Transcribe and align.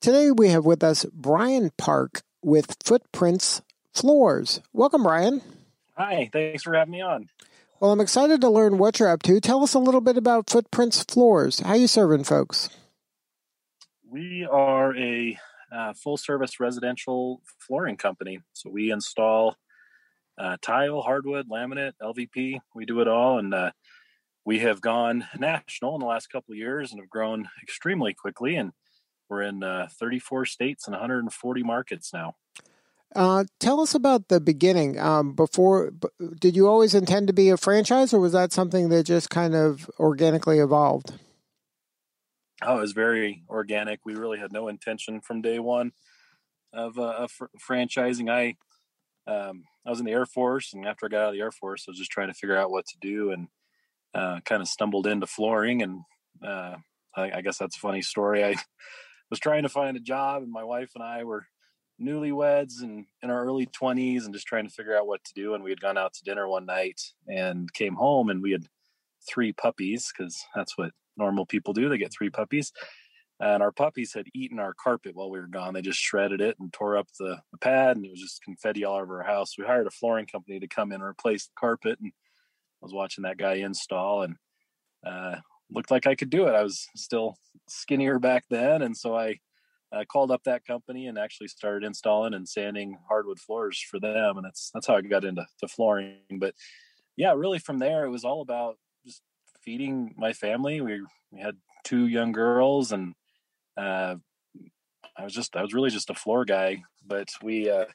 Today 0.00 0.30
we 0.30 0.48
have 0.48 0.64
with 0.64 0.82
us 0.82 1.04
Brian 1.12 1.72
Park 1.76 2.22
with 2.42 2.74
Footprints 2.82 3.60
Floors. 3.92 4.62
Welcome, 4.72 5.02
Brian. 5.02 5.42
Hi, 5.94 6.30
thanks 6.32 6.62
for 6.62 6.72
having 6.72 6.92
me 6.92 7.02
on. 7.02 7.28
Well, 7.80 7.92
I'm 7.92 8.00
excited 8.00 8.40
to 8.40 8.48
learn 8.48 8.78
what 8.78 8.98
you're 8.98 9.10
up 9.10 9.22
to. 9.24 9.38
Tell 9.40 9.62
us 9.62 9.74
a 9.74 9.78
little 9.78 10.00
bit 10.00 10.16
about 10.16 10.48
Footprints 10.48 11.04
Floors. 11.04 11.60
How 11.60 11.74
you 11.74 11.86
serving 11.86 12.24
folks? 12.24 12.70
We 14.10 14.46
are 14.50 14.96
a 14.96 15.38
uh, 15.70 15.92
full 15.92 16.16
service 16.16 16.58
residential 16.58 17.42
flooring 17.58 17.98
company. 17.98 18.40
So 18.54 18.70
we 18.70 18.90
install 18.90 19.56
uh, 20.38 20.56
tile, 20.62 21.02
hardwood, 21.02 21.50
laminate, 21.50 21.92
LVP. 22.02 22.60
We 22.74 22.86
do 22.86 23.00
it 23.00 23.08
all. 23.08 23.38
And 23.38 23.52
uh, 23.52 23.72
we 24.46 24.60
have 24.60 24.80
gone 24.80 25.26
national 25.38 25.94
in 25.96 26.00
the 26.00 26.06
last 26.06 26.28
couple 26.28 26.52
of 26.52 26.58
years 26.58 26.90
and 26.90 27.02
have 27.02 27.10
grown 27.10 27.50
extremely 27.62 28.14
quickly. 28.14 28.56
And 28.56 28.72
we're 29.30 29.42
in 29.42 29.62
uh, 29.62 29.88
34 29.98 30.44
states 30.46 30.86
and 30.86 30.92
140 30.92 31.62
markets 31.62 32.12
now. 32.12 32.34
Uh, 33.14 33.44
tell 33.58 33.80
us 33.80 33.94
about 33.94 34.28
the 34.28 34.40
beginning. 34.40 34.98
Um, 34.98 35.34
before, 35.34 35.90
b- 35.90 36.08
did 36.38 36.54
you 36.54 36.68
always 36.68 36.94
intend 36.94 37.26
to 37.26 37.32
be 37.32 37.50
a 37.50 37.56
franchise, 37.56 38.14
or 38.14 38.20
was 38.20 38.32
that 38.32 38.52
something 38.52 38.88
that 38.90 39.04
just 39.04 39.30
kind 39.30 39.54
of 39.54 39.90
organically 39.98 40.60
evolved? 40.60 41.12
Oh, 42.62 42.78
it 42.78 42.82
was 42.82 42.92
very 42.92 43.42
organic. 43.48 44.00
We 44.04 44.14
really 44.14 44.38
had 44.38 44.52
no 44.52 44.68
intention 44.68 45.20
from 45.20 45.42
day 45.42 45.58
one 45.58 45.92
of, 46.72 46.98
uh, 46.98 47.02
of 47.02 47.32
fr- 47.32 47.46
franchising. 47.58 48.30
I 48.30 48.56
um, 49.30 49.64
I 49.86 49.90
was 49.90 50.00
in 50.00 50.06
the 50.06 50.12
Air 50.12 50.26
Force, 50.26 50.72
and 50.72 50.86
after 50.86 51.06
I 51.06 51.08
got 51.08 51.22
out 51.22 51.28
of 51.28 51.34
the 51.34 51.40
Air 51.40 51.52
Force, 51.52 51.84
I 51.86 51.90
was 51.90 51.98
just 51.98 52.10
trying 52.10 52.28
to 52.28 52.34
figure 52.34 52.56
out 52.56 52.70
what 52.70 52.86
to 52.86 52.96
do, 53.00 53.32
and 53.32 53.48
uh, 54.14 54.40
kind 54.44 54.62
of 54.62 54.68
stumbled 54.68 55.06
into 55.06 55.26
flooring. 55.26 55.82
And 55.82 56.02
uh, 56.44 56.76
I, 57.16 57.30
I 57.36 57.40
guess 57.40 57.58
that's 57.58 57.76
a 57.76 57.80
funny 57.80 58.02
story. 58.02 58.44
I 58.44 58.56
was 59.30 59.40
trying 59.40 59.62
to 59.62 59.68
find 59.68 59.96
a 59.96 60.00
job, 60.00 60.42
and 60.42 60.52
my 60.52 60.64
wife 60.64 60.90
and 60.94 61.04
I 61.04 61.24
were 61.24 61.46
newlyweds 62.00 62.82
and 62.82 63.04
in 63.22 63.30
our 63.30 63.44
early 63.44 63.66
20s 63.66 64.24
and 64.24 64.32
just 64.32 64.46
trying 64.46 64.66
to 64.66 64.72
figure 64.72 64.96
out 64.96 65.06
what 65.06 65.22
to 65.24 65.34
do 65.34 65.54
and 65.54 65.62
we 65.62 65.70
had 65.70 65.80
gone 65.80 65.98
out 65.98 66.14
to 66.14 66.24
dinner 66.24 66.48
one 66.48 66.64
night 66.64 67.00
and 67.28 67.72
came 67.74 67.94
home 67.94 68.30
and 68.30 68.42
we 68.42 68.52
had 68.52 68.64
three 69.28 69.52
puppies 69.52 70.10
because 70.10 70.42
that's 70.54 70.78
what 70.78 70.92
normal 71.16 71.44
people 71.44 71.74
do 71.74 71.88
they 71.88 71.98
get 71.98 72.12
three 72.12 72.30
puppies 72.30 72.72
and 73.38 73.62
our 73.62 73.72
puppies 73.72 74.14
had 74.14 74.26
eaten 74.34 74.58
our 74.58 74.72
carpet 74.82 75.14
while 75.14 75.30
we 75.30 75.38
were 75.38 75.46
gone 75.46 75.74
they 75.74 75.82
just 75.82 75.98
shredded 75.98 76.40
it 76.40 76.56
and 76.58 76.72
tore 76.72 76.96
up 76.96 77.06
the, 77.18 77.36
the 77.52 77.58
pad 77.58 77.96
and 77.96 78.06
it 78.06 78.10
was 78.10 78.20
just 78.20 78.42
confetti 78.42 78.84
all 78.84 78.96
over 78.96 79.22
our 79.22 79.28
house 79.28 79.58
we 79.58 79.64
hired 79.64 79.86
a 79.86 79.90
flooring 79.90 80.26
company 80.26 80.58
to 80.58 80.68
come 80.68 80.92
in 80.92 81.02
and 81.02 81.04
replace 81.04 81.46
the 81.46 81.52
carpet 81.58 81.98
and 82.00 82.12
i 82.82 82.84
was 82.84 82.94
watching 82.94 83.22
that 83.22 83.36
guy 83.36 83.54
install 83.56 84.22
and 84.22 84.36
uh, 85.06 85.36
looked 85.72 85.90
like 85.90 86.06
i 86.06 86.14
could 86.14 86.30
do 86.30 86.46
it 86.46 86.54
i 86.54 86.62
was 86.62 86.88
still 86.96 87.36
skinnier 87.68 88.18
back 88.18 88.44
then 88.50 88.82
and 88.82 88.96
so 88.96 89.16
i 89.16 89.38
I 89.92 90.04
called 90.04 90.30
up 90.30 90.44
that 90.44 90.64
company 90.64 91.06
and 91.08 91.18
actually 91.18 91.48
started 91.48 91.84
installing 91.84 92.34
and 92.34 92.48
sanding 92.48 92.98
hardwood 93.08 93.40
floors 93.40 93.80
for 93.80 93.98
them, 93.98 94.36
and 94.36 94.44
that's 94.44 94.70
that's 94.72 94.86
how 94.86 94.96
I 94.96 95.00
got 95.00 95.24
into 95.24 95.46
to 95.58 95.68
flooring. 95.68 96.18
But 96.38 96.54
yeah, 97.16 97.32
really 97.32 97.58
from 97.58 97.78
there 97.78 98.04
it 98.04 98.10
was 98.10 98.24
all 98.24 98.40
about 98.40 98.76
just 99.04 99.22
feeding 99.64 100.14
my 100.16 100.32
family. 100.32 100.80
We 100.80 101.02
we 101.32 101.40
had 101.40 101.56
two 101.82 102.06
young 102.06 102.32
girls, 102.32 102.92
and 102.92 103.14
uh, 103.76 104.16
I 105.16 105.24
was 105.24 105.34
just 105.34 105.56
I 105.56 105.62
was 105.62 105.74
really 105.74 105.90
just 105.90 106.10
a 106.10 106.14
floor 106.14 106.44
guy. 106.44 106.82
But 107.04 107.28
we 107.42 107.68
uh, 107.68 107.86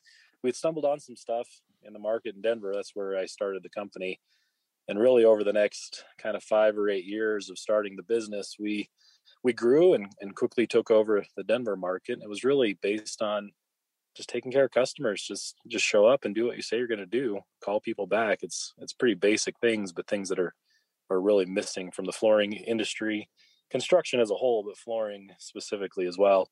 we 0.44 0.50
had 0.50 0.56
stumbled 0.56 0.86
on 0.86 1.00
some 1.00 1.16
stuff 1.16 1.48
in 1.84 1.94
the 1.94 2.00
market 2.00 2.36
in 2.36 2.42
Denver. 2.42 2.74
That's 2.76 2.94
where 2.94 3.18
I 3.18 3.26
started 3.26 3.64
the 3.64 3.70
company, 3.70 4.20
and 4.88 5.00
really 5.00 5.26
over 5.26 5.44
the 5.44 5.54
next 5.54 6.04
kind 6.18 6.36
of 6.36 6.44
five 6.44 6.78
or 6.78 6.90
eight 6.90 7.06
years 7.06 7.50
of 7.50 7.58
starting 7.58 7.96
the 7.96 8.04
business, 8.04 8.56
we 8.60 8.90
we 9.44 9.54
grew 9.54 9.94
and, 9.94 10.08
and 10.22 10.36
quickly 10.36 10.66
took 10.66 10.90
over 10.90 11.24
the 11.38 11.44
Denver 11.44 11.76
market. 11.76 12.20
It 12.22 12.30
was 12.30 12.44
really 12.44 12.78
based 12.82 13.22
on 13.22 13.52
just 14.16 14.30
taking 14.30 14.52
care 14.52 14.66
of 14.66 14.72
customers. 14.72 15.22
Just 15.22 15.56
just 15.68 15.86
show 15.86 16.06
up 16.06 16.26
and 16.26 16.34
do 16.34 16.46
what 16.46 16.56
you 16.56 16.64
say 16.64 16.78
you're 16.78 16.88
going 16.88 17.00
to 17.00 17.06
do. 17.06 17.40
Call 17.64 17.80
people 17.80 18.08
back. 18.08 18.40
It's 18.42 18.74
it's 18.80 18.94
pretty 18.94 19.16
basic 19.16 19.60
things, 19.60 19.92
but 19.92 20.08
things 20.08 20.30
that 20.30 20.40
are 20.40 20.54
are 21.10 21.22
really 21.22 21.46
missing 21.46 21.92
from 21.92 22.06
the 22.06 22.12
flooring 22.12 22.54
industry, 22.54 23.30
construction 23.70 24.20
as 24.20 24.32
a 24.32 24.36
whole, 24.36 24.64
but 24.64 24.78
flooring 24.78 25.30
specifically 25.38 26.08
as 26.08 26.18
well. 26.18 26.50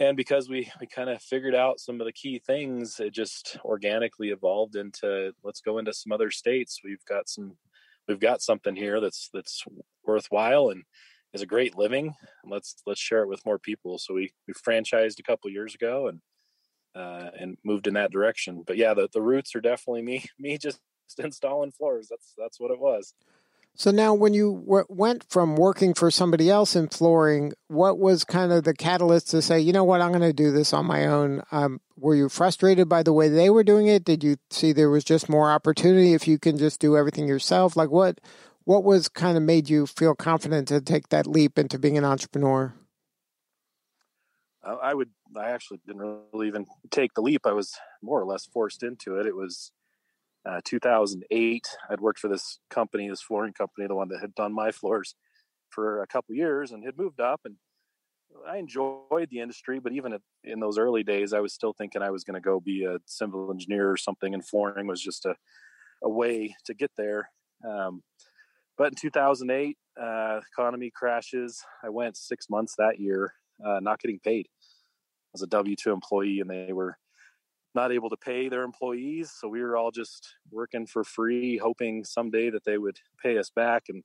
And 0.00 0.16
because 0.16 0.48
we 0.48 0.70
we 0.80 0.86
kind 0.86 1.10
of 1.10 1.22
figured 1.22 1.54
out 1.54 1.80
some 1.80 2.00
of 2.00 2.06
the 2.06 2.12
key 2.12 2.40
things, 2.44 2.98
it 2.98 3.12
just 3.12 3.58
organically 3.64 4.30
evolved 4.30 4.76
into 4.76 5.32
let's 5.44 5.60
go 5.60 5.78
into 5.78 5.92
some 5.92 6.12
other 6.12 6.30
states. 6.30 6.80
We've 6.84 7.04
got 7.04 7.28
some 7.28 7.56
we've 8.08 8.20
got 8.20 8.42
something 8.42 8.74
here 8.74 9.00
that's 9.00 9.28
that's 9.32 9.64
worthwhile 10.04 10.70
and 10.70 10.82
is 11.32 11.42
a 11.42 11.46
great 11.46 11.76
living. 11.76 12.14
Let's 12.44 12.76
let's 12.86 13.00
share 13.00 13.22
it 13.22 13.28
with 13.28 13.44
more 13.46 13.58
people. 13.58 13.98
So 13.98 14.14
we 14.14 14.32
we 14.46 14.54
franchised 14.54 15.18
a 15.18 15.24
couple 15.24 15.50
years 15.50 15.74
ago 15.74 16.08
and 16.08 16.20
uh, 16.94 17.30
and 17.38 17.56
moved 17.64 17.86
in 17.86 17.94
that 17.94 18.12
direction. 18.12 18.64
But 18.66 18.76
yeah, 18.76 18.94
the, 18.94 19.08
the 19.12 19.22
roots 19.22 19.54
are 19.54 19.60
definitely 19.60 20.02
me 20.02 20.24
me 20.38 20.58
just 20.58 20.80
installing 21.18 21.72
floors. 21.72 22.08
That's 22.08 22.34
that's 22.36 22.60
what 22.60 22.70
it 22.70 22.80
was. 22.80 23.14
So 23.74 23.90
now, 23.90 24.12
when 24.12 24.34
you 24.34 24.62
w- 24.66 24.84
went 24.88 25.24
from 25.30 25.56
working 25.56 25.94
for 25.94 26.10
somebody 26.10 26.50
else 26.50 26.76
in 26.76 26.88
flooring, 26.88 27.52
what 27.68 27.98
was 27.98 28.22
kind 28.22 28.52
of 28.52 28.64
the 28.64 28.74
catalyst 28.74 29.30
to 29.30 29.40
say, 29.40 29.60
you 29.60 29.72
know 29.72 29.84
what, 29.84 30.02
I'm 30.02 30.10
going 30.10 30.20
to 30.20 30.32
do 30.32 30.50
this 30.50 30.74
on 30.74 30.84
my 30.84 31.06
own? 31.06 31.42
Um, 31.50 31.80
were 31.96 32.14
you 32.14 32.28
frustrated 32.28 32.88
by 32.88 33.02
the 33.02 33.14
way 33.14 33.28
they 33.28 33.48
were 33.48 33.64
doing 33.64 33.86
it? 33.86 34.04
Did 34.04 34.22
you 34.22 34.36
see 34.50 34.72
there 34.72 34.90
was 34.90 35.04
just 35.04 35.28
more 35.28 35.50
opportunity 35.50 36.12
if 36.12 36.28
you 36.28 36.38
can 36.38 36.58
just 36.58 36.80
do 36.80 36.96
everything 36.96 37.26
yourself? 37.26 37.76
Like 37.76 37.90
what 37.90 38.20
what 38.64 38.84
was 38.84 39.08
kind 39.08 39.36
of 39.36 39.42
made 39.42 39.68
you 39.68 39.86
feel 39.86 40.14
confident 40.14 40.68
to 40.68 40.80
take 40.80 41.08
that 41.08 41.26
leap 41.26 41.58
into 41.58 41.78
being 41.78 41.98
an 41.98 42.04
entrepreneur? 42.04 42.74
I 44.64 44.94
would. 44.94 45.10
I 45.36 45.50
actually 45.50 45.80
didn't 45.86 46.20
really 46.32 46.46
even 46.46 46.66
take 46.90 47.14
the 47.14 47.22
leap. 47.22 47.46
I 47.46 47.52
was 47.52 47.74
more 48.02 48.20
or 48.20 48.24
less 48.24 48.46
forced 48.46 48.82
into 48.82 49.18
it. 49.18 49.26
It 49.26 49.34
was 49.34 49.72
uh, 50.48 50.60
2008. 50.64 51.66
I'd 51.90 52.00
worked 52.00 52.18
for 52.18 52.28
this 52.28 52.58
company, 52.70 53.08
this 53.08 53.22
flooring 53.22 53.52
company, 53.52 53.86
the 53.86 53.94
one 53.94 54.08
that 54.08 54.20
had 54.20 54.34
done 54.34 54.52
my 54.52 54.70
floors 54.70 55.14
for 55.70 56.02
a 56.02 56.06
couple 56.06 56.34
years, 56.34 56.72
and 56.72 56.84
had 56.84 56.98
moved 56.98 57.20
up. 57.20 57.40
And 57.44 57.56
I 58.48 58.56
enjoyed 58.56 59.28
the 59.30 59.40
industry, 59.40 59.78
but 59.78 59.92
even 59.92 60.18
in 60.44 60.60
those 60.60 60.78
early 60.78 61.02
days, 61.02 61.32
I 61.32 61.40
was 61.40 61.52
still 61.52 61.72
thinking 61.72 62.02
I 62.02 62.10
was 62.10 62.24
going 62.24 62.34
to 62.34 62.40
go 62.40 62.60
be 62.60 62.84
a 62.84 62.98
civil 63.06 63.50
engineer 63.50 63.90
or 63.90 63.96
something. 63.96 64.34
And 64.34 64.46
flooring 64.46 64.86
was 64.86 65.02
just 65.02 65.26
a 65.26 65.34
a 66.02 66.08
way 66.08 66.54
to 66.64 66.74
get 66.74 66.90
there. 66.96 67.30
Um, 67.66 68.02
but 68.76 68.88
in 68.88 68.94
2008, 68.94 69.76
uh, 70.00 70.40
economy 70.52 70.90
crashes. 70.94 71.62
I 71.84 71.90
went 71.90 72.16
six 72.16 72.48
months 72.50 72.74
that 72.78 72.98
year, 72.98 73.34
uh, 73.64 73.80
not 73.80 74.00
getting 74.00 74.18
paid 74.20 74.48
as 75.34 75.42
a 75.42 75.46
W 75.46 75.76
2 75.76 75.92
employee, 75.92 76.40
and 76.40 76.50
they 76.50 76.72
were 76.72 76.96
not 77.74 77.92
able 77.92 78.10
to 78.10 78.16
pay 78.16 78.48
their 78.48 78.62
employees. 78.62 79.32
So 79.38 79.48
we 79.48 79.62
were 79.62 79.76
all 79.76 79.90
just 79.90 80.34
working 80.50 80.86
for 80.86 81.04
free, 81.04 81.56
hoping 81.56 82.04
someday 82.04 82.50
that 82.50 82.64
they 82.64 82.78
would 82.78 82.98
pay 83.22 83.38
us 83.38 83.50
back. 83.50 83.84
And 83.88 84.02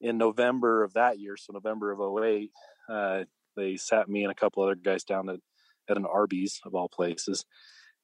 in 0.00 0.18
November 0.18 0.82
of 0.82 0.94
that 0.94 1.18
year, 1.18 1.36
so 1.36 1.52
November 1.52 1.92
of 1.92 2.00
08, 2.24 2.50
uh, 2.88 3.24
they 3.56 3.76
sat 3.76 4.08
me 4.08 4.22
and 4.22 4.32
a 4.32 4.36
couple 4.36 4.62
other 4.62 4.74
guys 4.74 5.04
down 5.04 5.28
at, 5.28 5.40
at 5.88 5.96
an 5.96 6.06
Arby's 6.06 6.60
of 6.64 6.74
all 6.74 6.88
places 6.88 7.44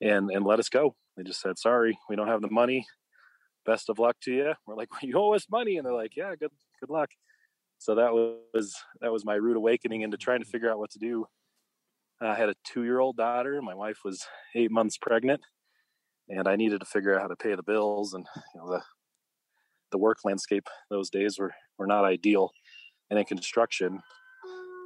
and, 0.00 0.31
and 0.31 0.44
let 0.44 0.58
us 0.58 0.69
go. 0.69 0.94
They 1.17 1.23
just 1.23 1.40
said, 1.40 1.58
sorry, 1.58 1.99
we 2.08 2.17
don't 2.17 2.29
have 2.29 2.43
the 2.43 2.50
money 2.50 2.87
best 3.64 3.88
of 3.88 3.99
luck 3.99 4.17
to 4.23 4.32
you. 4.32 4.52
We're 4.67 4.76
like, 4.76 4.90
well, 4.93 5.00
you 5.02 5.19
owe 5.19 5.35
us 5.35 5.46
money. 5.50 5.76
And 5.76 5.87
they're 5.87 5.93
like, 5.93 6.17
yeah, 6.17 6.35
good, 6.38 6.50
good 6.81 6.90
luck. 6.90 7.11
So 7.79 7.96
that 7.96 8.12
was, 8.12 8.75
that 9.00 9.12
was 9.12 9.25
my 9.25 9.35
rude 9.35 9.56
awakening 9.56 10.02
into 10.02 10.17
trying 10.17 10.40
to 10.40 10.49
figure 10.49 10.70
out 10.70 10.79
what 10.79 10.90
to 10.93 10.99
do. 10.99 11.26
I 12.20 12.34
had 12.34 12.48
a 12.48 12.54
two 12.64 12.84
year 12.84 12.98
old 12.98 13.16
daughter. 13.16 13.60
My 13.62 13.74
wife 13.74 13.98
was 14.04 14.24
eight 14.54 14.70
months 14.70 14.96
pregnant 14.98 15.42
and 16.28 16.48
I 16.48 16.56
needed 16.56 16.80
to 16.80 16.86
figure 16.86 17.14
out 17.14 17.22
how 17.22 17.28
to 17.28 17.36
pay 17.36 17.54
the 17.54 17.62
bills 17.62 18.14
and, 18.14 18.26
you 18.54 18.60
know, 18.60 18.70
the, 18.70 18.82
the 19.92 19.98
work 19.98 20.18
landscape 20.24 20.66
those 20.90 21.10
days 21.10 21.38
were, 21.38 21.52
were 21.78 21.86
not 21.86 22.04
ideal. 22.04 22.50
And 23.10 23.18
in 23.18 23.24
construction, 23.24 24.00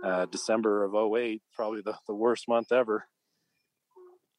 uh, 0.05 0.27
December 0.27 0.85
of 0.85 0.95
08, 0.95 1.43
probably 1.55 1.83
the, 1.83 1.95
the 2.07 2.15
worst 2.15 2.49
month 2.49 2.73
ever. 2.73 3.07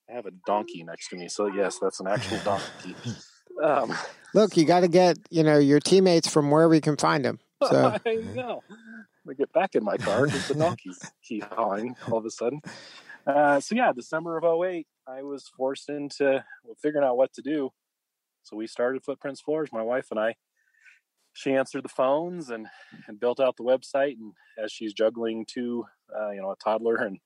I 0.10 0.16
have 0.16 0.26
a 0.26 0.32
donkey 0.46 0.84
next 0.84 1.10
to 1.10 1.16
me. 1.16 1.28
So 1.30 1.48
yes, 1.48 1.80
that's 1.82 2.00
an 2.00 2.08
actual 2.08 2.38
donkey. 2.44 2.96
Um, 3.64 3.96
Look, 4.34 4.58
you 4.58 4.66
got 4.66 4.82
to 4.82 4.88
get 4.88 5.18
you 5.30 5.44
know 5.44 5.58
your 5.58 5.80
teammates 5.80 6.30
from 6.30 6.52
wherever 6.52 6.74
you 6.74 6.82
can 6.82 6.98
find 6.98 7.24
them. 7.24 7.40
So 7.70 7.96
I 8.06 8.16
know. 8.34 8.64
Me 9.26 9.36
get 9.36 9.54
back 9.54 9.76
in 9.76 9.84
my 9.84 9.98
car 9.98 10.26
because 10.26 10.48
the 10.50 10.56
donkey's 10.56 11.00
keep 11.24 11.44
hawing 11.44 11.96
all 12.10 12.18
of 12.18 12.26
a 12.26 12.32
sudden. 12.32 12.62
Uh, 13.26 13.60
so 13.60 13.76
yeah, 13.76 13.92
December 13.94 14.38
of 14.38 14.44
08, 14.44 14.88
I 15.08 15.22
was 15.22 15.50
forced 15.56 15.90
into 15.90 16.44
well, 16.64 16.78
figuring 16.82 17.06
out 17.06 17.18
what 17.18 17.34
to 17.34 17.42
do. 17.42 17.70
So 18.44 18.58
we 18.58 18.68
started 18.68 19.04
Footprints 19.04 19.42
Floors, 19.42 19.70
my 19.72 19.84
wife 19.84 20.08
and 20.12 20.20
I. 20.20 20.36
She 21.34 21.54
answered 21.54 21.84
the 21.84 21.90
phones 21.90 22.50
and, 22.50 22.68
and 23.08 23.20
built 23.20 23.40
out 23.40 23.56
the 23.56 23.64
website. 23.64 24.18
And 24.20 24.34
as 24.62 24.72
she's 24.72 24.94
juggling 24.94 25.46
two, 25.46 25.86
uh, 26.16 26.32
you 26.32 26.42
know, 26.42 26.52
a 26.52 26.56
toddler 26.56 26.96
and 26.96 27.20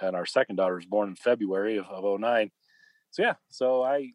and 0.00 0.16
our 0.16 0.26
second 0.26 0.56
daughter 0.56 0.76
was 0.76 0.86
born 0.86 1.10
in 1.10 1.16
February 1.16 1.76
of, 1.76 1.84
of 1.86 2.18
09. 2.18 2.50
So 3.10 3.22
yeah, 3.22 3.34
so 3.50 3.82
I 3.82 4.12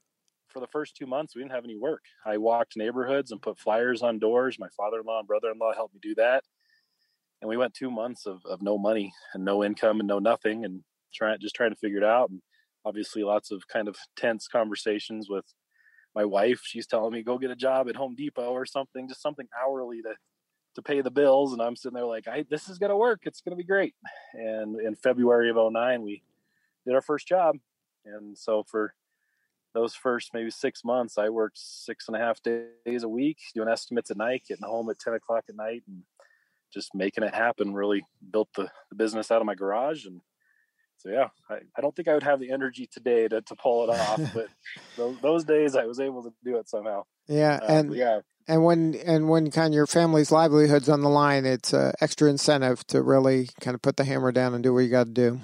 for 0.47 0.59
the 0.59 0.67
first 0.67 0.95
two 0.95 1.05
months 1.05 1.35
we 1.35 1.41
didn't 1.41 1.53
have 1.53 1.63
any 1.63 1.77
work. 1.77 2.03
I 2.25 2.37
walked 2.37 2.77
neighborhoods 2.77 3.31
and 3.31 3.41
put 3.41 3.59
flyers 3.59 4.01
on 4.01 4.19
doors. 4.19 4.57
My 4.59 4.69
father-in-law 4.75 5.19
and 5.19 5.27
brother-in-law 5.27 5.73
helped 5.75 5.93
me 5.93 5.99
do 6.01 6.15
that. 6.15 6.43
And 7.41 7.49
we 7.49 7.57
went 7.57 7.73
two 7.73 7.91
months 7.91 8.25
of, 8.25 8.41
of 8.45 8.61
no 8.61 8.77
money 8.77 9.13
and 9.33 9.45
no 9.45 9.63
income 9.63 9.99
and 9.99 10.07
no 10.07 10.19
nothing 10.19 10.65
and 10.65 10.81
trying 11.13 11.37
just 11.39 11.55
trying 11.55 11.71
to 11.71 11.75
figure 11.75 11.99
it 11.99 12.03
out. 12.03 12.29
And 12.29 12.41
obviously 12.85 13.23
lots 13.23 13.51
of 13.51 13.67
kind 13.67 13.87
of 13.87 13.95
tense 14.15 14.47
conversations 14.47 15.29
with 15.29 15.45
my 16.15 16.25
wife. 16.25 16.61
She's 16.63 16.87
telling 16.87 17.13
me 17.13 17.21
go 17.21 17.37
get 17.37 17.51
a 17.51 17.55
job 17.55 17.89
at 17.89 17.95
Home 17.95 18.15
Depot 18.15 18.51
or 18.51 18.65
something, 18.65 19.07
just 19.07 19.21
something 19.21 19.47
hourly 19.61 20.01
to 20.01 20.15
to 20.75 20.81
pay 20.81 21.01
the 21.01 21.11
bills. 21.11 21.53
And 21.53 21.61
I'm 21.61 21.75
sitting 21.75 21.95
there 21.95 22.05
like, 22.05 22.27
I, 22.27 22.45
this 22.49 22.69
is 22.69 22.77
going 22.77 22.91
to 22.91 22.95
work. 22.95 23.21
It's 23.23 23.41
going 23.41 23.57
to 23.57 23.61
be 23.61 23.67
great. 23.67 23.95
And 24.33 24.79
in 24.79 24.95
February 24.95 25.49
of 25.49 25.57
09, 25.57 26.03
we 26.03 26.21
did 26.85 26.93
our 26.93 27.01
first 27.01 27.27
job. 27.27 27.57
And 28.05 28.37
so 28.37 28.63
for 28.63 28.93
those 29.73 29.95
first 29.95 30.33
maybe 30.33 30.51
six 30.51 30.85
months, 30.85 31.17
I 31.17 31.29
worked 31.29 31.57
six 31.57 32.07
and 32.07 32.15
a 32.15 32.19
half 32.19 32.39
days 32.43 33.03
a 33.03 33.09
week 33.09 33.37
doing 33.55 33.69
estimates 33.69 34.11
at 34.11 34.17
night, 34.17 34.43
getting 34.47 34.65
home 34.65 34.89
at 34.89 34.99
10 34.99 35.15
o'clock 35.15 35.45
at 35.49 35.55
night 35.55 35.81
and 35.87 36.03
just 36.73 36.93
making 36.93 37.23
it 37.23 37.33
happen. 37.33 37.73
Really 37.73 38.05
built 38.31 38.49
the, 38.55 38.69
the 38.89 38.95
business 38.95 39.31
out 39.31 39.41
of 39.41 39.45
my 39.45 39.55
garage. 39.55 40.05
And 40.05 40.21
so, 40.97 41.09
yeah, 41.09 41.27
I, 41.49 41.55
I 41.77 41.81
don't 41.81 41.95
think 41.95 42.07
I 42.07 42.13
would 42.13 42.23
have 42.23 42.39
the 42.39 42.51
energy 42.51 42.87
today 42.91 43.27
to, 43.27 43.41
to 43.41 43.55
pull 43.55 43.89
it 43.89 43.95
off, 43.97 44.21
but 44.33 44.47
those, 44.95 45.17
those 45.21 45.43
days 45.43 45.75
I 45.75 45.85
was 45.85 45.99
able 45.99 46.23
to 46.23 46.33
do 46.43 46.57
it 46.57 46.69
somehow. 46.69 47.03
Yeah. 47.27 47.59
Uh, 47.61 47.73
and 47.73 47.93
yeah. 47.93 48.19
And 48.49 48.63
when 48.63 48.95
and 49.05 49.27
when 49.27 49.51
kind 49.51 49.73
of 49.73 49.75
your 49.75 49.87
family's 49.87 50.31
livelihoods 50.31 50.87
on 50.87 51.01
the 51.01 51.09
line, 51.09 51.45
it's 51.45 51.73
uh, 51.73 51.91
extra 51.99 52.29
incentive 52.29 52.87
to 52.87 53.01
really 53.01 53.49
kind 53.59 53.75
of 53.75 53.81
put 53.81 53.97
the 53.97 54.05
hammer 54.05 54.31
down 54.31 54.53
and 54.53 54.63
do 54.63 54.73
what 54.73 54.79
you 54.79 54.89
got 54.89 55.07
to 55.07 55.11
do 55.11 55.41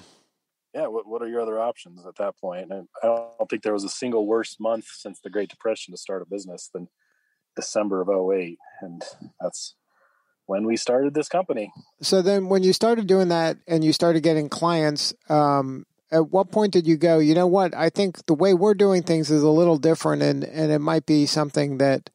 yeah, 0.74 0.88
what, 0.88 1.06
what 1.06 1.22
are 1.22 1.28
your 1.28 1.40
other 1.40 1.60
options 1.60 2.04
at 2.04 2.16
that 2.16 2.36
point? 2.36 2.72
And 2.72 2.88
I 3.02 3.06
don't 3.06 3.48
think 3.48 3.62
there 3.62 3.72
was 3.72 3.84
a 3.84 3.88
single 3.88 4.26
worse 4.26 4.56
month 4.58 4.86
since 4.92 5.20
the 5.20 5.30
Great 5.30 5.48
Depression 5.48 5.94
to 5.94 5.98
start 5.98 6.20
a 6.20 6.26
business 6.26 6.68
than 6.74 6.88
December 7.54 8.00
of 8.00 8.08
08. 8.08 8.58
And 8.80 9.02
that's 9.40 9.76
when 10.46 10.66
we 10.66 10.76
started 10.76 11.14
this 11.14 11.28
company. 11.28 11.72
So 12.02 12.22
then 12.22 12.48
when 12.48 12.62
you 12.62 12.72
started 12.72 13.06
doing 13.06 13.28
that 13.28 13.56
and 13.66 13.84
you 13.84 13.92
started 13.92 14.22
getting 14.22 14.48
clients, 14.48 15.14
um, 15.28 15.86
at 16.10 16.30
what 16.30 16.50
point 16.50 16.72
did 16.72 16.86
you 16.86 16.96
go, 16.96 17.18
you 17.18 17.34
know 17.34 17.46
what, 17.46 17.74
I 17.74 17.90
think 17.90 18.26
the 18.26 18.34
way 18.34 18.54
we're 18.54 18.74
doing 18.74 19.02
things 19.02 19.30
is 19.30 19.42
a 19.42 19.48
little 19.48 19.78
different 19.78 20.22
and, 20.22 20.44
and 20.44 20.70
it 20.70 20.80
might 20.80 21.06
be 21.06 21.26
something 21.26 21.78
that 21.78 22.10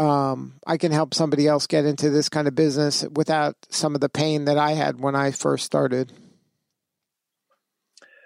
um, 0.00 0.54
I 0.66 0.78
can 0.78 0.92
help 0.92 1.12
somebody 1.12 1.46
else 1.46 1.66
get 1.66 1.84
into 1.84 2.08
this 2.08 2.30
kind 2.30 2.48
of 2.48 2.54
business 2.54 3.04
without 3.14 3.54
some 3.68 3.94
of 3.94 4.00
the 4.00 4.08
pain 4.08 4.46
that 4.46 4.56
I 4.56 4.72
had 4.72 4.98
when 4.98 5.14
I 5.14 5.30
first 5.30 5.66
started? 5.66 6.10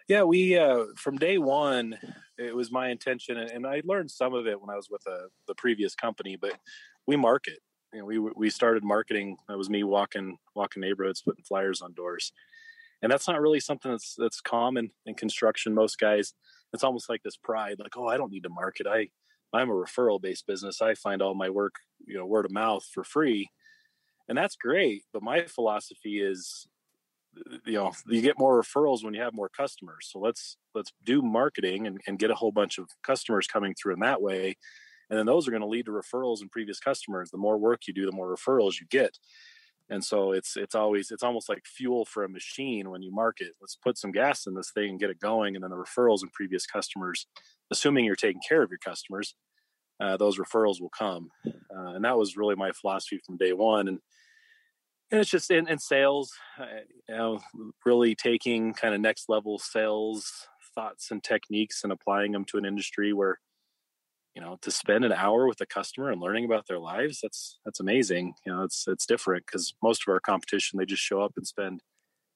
Yeah, 0.06 0.22
we 0.22 0.56
uh, 0.56 0.84
from 0.96 1.16
day 1.16 1.38
one, 1.38 1.98
it 2.38 2.54
was 2.54 2.70
my 2.70 2.90
intention, 2.90 3.38
and 3.38 3.66
I 3.66 3.82
learned 3.84 4.10
some 4.10 4.34
of 4.34 4.46
it 4.46 4.60
when 4.60 4.70
I 4.70 4.76
was 4.76 4.88
with 4.88 5.02
a, 5.08 5.10
uh, 5.10 5.26
the 5.48 5.54
previous 5.54 5.94
company. 5.94 6.36
But 6.36 6.52
we 7.06 7.16
market. 7.16 7.58
You 7.94 8.00
know, 8.00 8.06
we 8.06 8.18
we 8.18 8.50
started 8.50 8.82
marketing. 8.82 9.36
That 9.48 9.56
was 9.56 9.70
me 9.70 9.84
walking 9.84 10.36
walking 10.56 10.80
neighborhoods, 10.80 11.22
putting 11.22 11.44
flyers 11.44 11.80
on 11.80 11.94
doors, 11.94 12.32
and 13.02 13.10
that's 13.10 13.28
not 13.28 13.40
really 13.40 13.60
something 13.60 13.92
that's 13.92 14.16
that's 14.18 14.40
common 14.40 14.90
in 15.06 15.14
construction. 15.14 15.74
Most 15.74 16.00
guys, 16.00 16.34
it's 16.72 16.82
almost 16.82 17.08
like 17.08 17.22
this 17.22 17.36
pride, 17.36 17.76
like, 17.78 17.96
oh, 17.96 18.08
I 18.08 18.16
don't 18.16 18.32
need 18.32 18.42
to 18.42 18.48
market. 18.48 18.88
I 18.88 19.08
I'm 19.52 19.70
a 19.70 19.74
referral 19.74 20.20
based 20.20 20.44
business. 20.46 20.82
I 20.82 20.94
find 20.94 21.22
all 21.22 21.34
my 21.34 21.50
work, 21.50 21.76
you 22.04 22.18
know, 22.18 22.26
word 22.26 22.46
of 22.46 22.50
mouth 22.50 22.84
for 22.92 23.04
free, 23.04 23.48
and 24.28 24.36
that's 24.36 24.56
great. 24.56 25.04
But 25.12 25.22
my 25.22 25.42
philosophy 25.42 26.20
is 26.20 26.66
you 27.64 27.74
know 27.74 27.92
you 28.08 28.20
get 28.20 28.38
more 28.38 28.60
referrals 28.60 29.04
when 29.04 29.14
you 29.14 29.20
have 29.20 29.34
more 29.34 29.48
customers 29.48 30.08
so 30.08 30.20
let's 30.20 30.56
let's 30.72 30.92
do 31.04 31.20
marketing 31.20 31.88
and, 31.88 32.00
and 32.06 32.16
get 32.16 32.30
a 32.30 32.34
whole 32.34 32.52
bunch 32.52 32.78
of 32.78 32.88
customers 33.02 33.48
coming 33.48 33.74
through 33.74 33.92
in 33.92 33.98
that 33.98 34.22
way 34.22 34.56
and 35.10 35.18
then 35.18 35.26
those 35.26 35.46
are 35.46 35.50
going 35.50 35.62
to 35.62 35.68
lead 35.68 35.86
to 35.86 35.92
referrals 35.92 36.40
and 36.40 36.50
previous 36.50 36.80
customers. 36.80 37.30
The 37.30 37.38
more 37.38 37.58
work 37.58 37.82
you 37.86 37.94
do 37.94 38.06
the 38.06 38.12
more 38.12 38.34
referrals 38.34 38.80
you 38.80 38.86
get. 38.90 39.18
And 39.90 40.02
so 40.02 40.32
it's 40.32 40.56
it's 40.56 40.74
always 40.74 41.10
it's 41.10 41.22
almost 41.22 41.48
like 41.48 41.66
fuel 41.66 42.04
for 42.04 42.24
a 42.24 42.28
machine 42.28 42.90
when 42.90 43.02
you 43.02 43.12
market. 43.12 43.48
Let's 43.60 43.76
put 43.76 43.98
some 43.98 44.12
gas 44.12 44.46
in 44.46 44.54
this 44.54 44.70
thing 44.72 44.90
and 44.90 45.00
get 45.00 45.10
it 45.10 45.20
going 45.20 45.54
and 45.54 45.62
then 45.62 45.70
the 45.70 45.76
referrals 45.76 46.22
and 46.22 46.32
previous 46.32 46.66
customers 46.66 47.26
assuming 47.70 48.04
you're 48.04 48.16
taking 48.16 48.40
care 48.48 48.62
of 48.62 48.70
your 48.70 48.78
customers 48.78 49.34
uh, 50.00 50.16
those 50.16 50.38
referrals 50.38 50.80
will 50.80 50.90
come. 50.90 51.30
Uh, 51.46 51.94
and 51.94 52.04
that 52.04 52.16
was 52.16 52.36
really 52.36 52.54
my 52.56 52.72
philosophy 52.72 53.20
from 53.24 53.36
day 53.36 53.52
one. 53.52 53.88
And 53.88 53.98
and 55.10 55.20
it's 55.20 55.30
just 55.30 55.50
in, 55.50 55.68
in 55.68 55.78
sales, 55.78 56.32
uh, 56.58 56.64
you 57.08 57.14
know, 57.14 57.38
really 57.84 58.14
taking 58.14 58.72
kind 58.72 58.94
of 58.94 59.00
next 59.00 59.28
level 59.28 59.58
sales 59.58 60.48
thoughts 60.74 61.10
and 61.10 61.22
techniques 61.22 61.84
and 61.84 61.92
applying 61.92 62.32
them 62.32 62.44
to 62.46 62.56
an 62.56 62.64
industry 62.64 63.12
where, 63.12 63.38
you 64.34 64.42
know, 64.42 64.58
to 64.62 64.70
spend 64.70 65.04
an 65.04 65.12
hour 65.12 65.46
with 65.46 65.60
a 65.60 65.66
customer 65.66 66.10
and 66.10 66.20
learning 66.20 66.44
about 66.44 66.66
their 66.66 66.78
lives, 66.78 67.20
that's 67.22 67.58
that's 67.64 67.80
amazing. 67.80 68.34
You 68.44 68.52
know, 68.52 68.62
it's 68.62 68.86
it's 68.88 69.06
different 69.06 69.46
because 69.46 69.74
most 69.82 70.02
of 70.06 70.12
our 70.12 70.20
competition 70.20 70.78
they 70.78 70.86
just 70.86 71.02
show 71.02 71.20
up 71.20 71.34
and 71.36 71.46
spend 71.46 71.80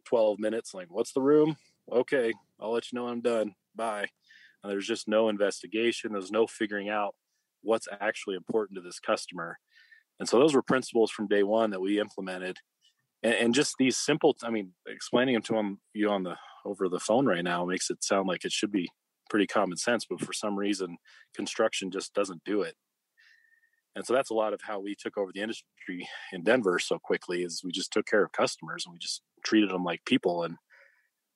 12 0.04 0.38
minutes 0.38 0.74
like, 0.74 0.88
what's 0.90 1.12
the 1.12 1.22
room? 1.22 1.56
Okay, 1.90 2.32
I'll 2.60 2.72
let 2.72 2.92
you 2.92 2.98
know 2.98 3.08
I'm 3.08 3.20
done. 3.20 3.54
Bye. 3.74 4.06
And 4.62 4.72
there's 4.72 4.86
just 4.86 5.08
no 5.08 5.28
investigation. 5.28 6.12
There's 6.12 6.30
no 6.30 6.46
figuring 6.46 6.88
out 6.88 7.14
what's 7.62 7.88
actually 8.00 8.36
important 8.36 8.76
to 8.76 8.82
this 8.82 9.00
customer 9.00 9.58
and 10.18 10.28
so 10.28 10.38
those 10.38 10.54
were 10.54 10.62
principles 10.62 11.10
from 11.10 11.28
day 11.28 11.42
one 11.42 11.70
that 11.70 11.80
we 11.80 12.00
implemented. 12.00 12.58
And, 13.22 13.34
and 13.34 13.54
just 13.54 13.76
these 13.78 13.96
simple, 13.96 14.36
I 14.42 14.50
mean, 14.50 14.72
explaining 14.86 15.34
them 15.34 15.42
to 15.42 15.52
them, 15.54 15.80
you 15.94 16.10
on 16.10 16.24
the 16.24 16.36
over 16.64 16.88
the 16.88 17.00
phone 17.00 17.26
right 17.26 17.44
now 17.44 17.64
makes 17.64 17.88
it 17.88 18.02
sound 18.02 18.28
like 18.28 18.44
it 18.44 18.52
should 18.52 18.72
be 18.72 18.88
pretty 19.28 19.46
common 19.46 19.76
sense, 19.76 20.06
but 20.08 20.20
for 20.20 20.32
some 20.32 20.56
reason, 20.56 20.96
construction 21.34 21.90
just 21.90 22.14
doesn't 22.14 22.44
do 22.44 22.62
it. 22.62 22.74
And 23.94 24.06
so 24.06 24.14
that's 24.14 24.30
a 24.30 24.34
lot 24.34 24.52
of 24.52 24.60
how 24.62 24.78
we 24.78 24.94
took 24.94 25.18
over 25.18 25.32
the 25.34 25.40
industry 25.40 26.08
in 26.32 26.44
Denver 26.44 26.78
so 26.78 26.98
quickly 26.98 27.42
is 27.42 27.62
we 27.64 27.72
just 27.72 27.92
took 27.92 28.06
care 28.06 28.22
of 28.22 28.32
customers 28.32 28.84
and 28.86 28.92
we 28.92 28.98
just 28.98 29.22
treated 29.44 29.70
them 29.70 29.82
like 29.82 30.04
people. 30.04 30.44
And 30.44 30.56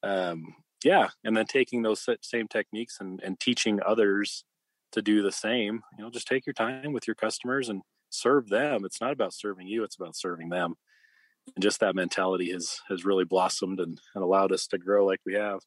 um, 0.02 0.54
yeah, 0.84 1.08
and 1.24 1.36
then 1.36 1.46
taking 1.46 1.82
those 1.82 2.06
same 2.22 2.48
techniques 2.48 2.98
and, 3.00 3.20
and 3.22 3.40
teaching 3.40 3.80
others 3.84 4.44
to 4.92 5.02
do 5.02 5.22
the 5.22 5.32
same, 5.32 5.80
you 5.96 6.04
know, 6.04 6.10
just 6.10 6.28
take 6.28 6.46
your 6.46 6.52
time 6.52 6.92
with 6.92 7.06
your 7.06 7.16
customers 7.16 7.68
and 7.68 7.82
serve 8.10 8.48
them. 8.48 8.84
It's 8.84 9.00
not 9.00 9.12
about 9.12 9.34
serving 9.34 9.66
you, 9.66 9.84
it's 9.84 9.96
about 9.96 10.16
serving 10.16 10.50
them. 10.50 10.74
And 11.56 11.62
just 11.62 11.80
that 11.80 11.96
mentality 11.96 12.52
has 12.52 12.76
has 12.88 13.04
really 13.04 13.24
blossomed 13.24 13.80
and, 13.80 14.00
and 14.14 14.22
allowed 14.22 14.52
us 14.52 14.66
to 14.68 14.78
grow 14.78 15.04
like 15.04 15.20
we 15.26 15.34
have. 15.34 15.60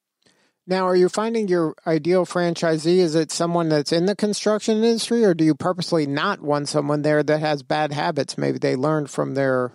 Now, 0.67 0.87
are 0.87 0.95
you 0.95 1.09
finding 1.09 1.47
your 1.47 1.75
ideal 1.85 2.25
franchisee? 2.25 2.97
Is 2.97 3.13
it 3.13 3.31
someone 3.31 3.69
that's 3.69 3.91
in 3.91 4.07
the 4.07 4.15
construction 4.15 4.83
industry, 4.83 5.23
or 5.23 5.35
do 5.35 5.43
you 5.43 5.53
purposely 5.53 6.07
not 6.07 6.41
want 6.41 6.69
someone 6.69 7.03
there 7.03 7.21
that 7.21 7.39
has 7.39 7.61
bad 7.61 7.93
habits? 7.93 8.37
Maybe 8.37 8.57
they 8.57 8.75
learned 8.75 9.11
from 9.11 9.35
their, 9.35 9.73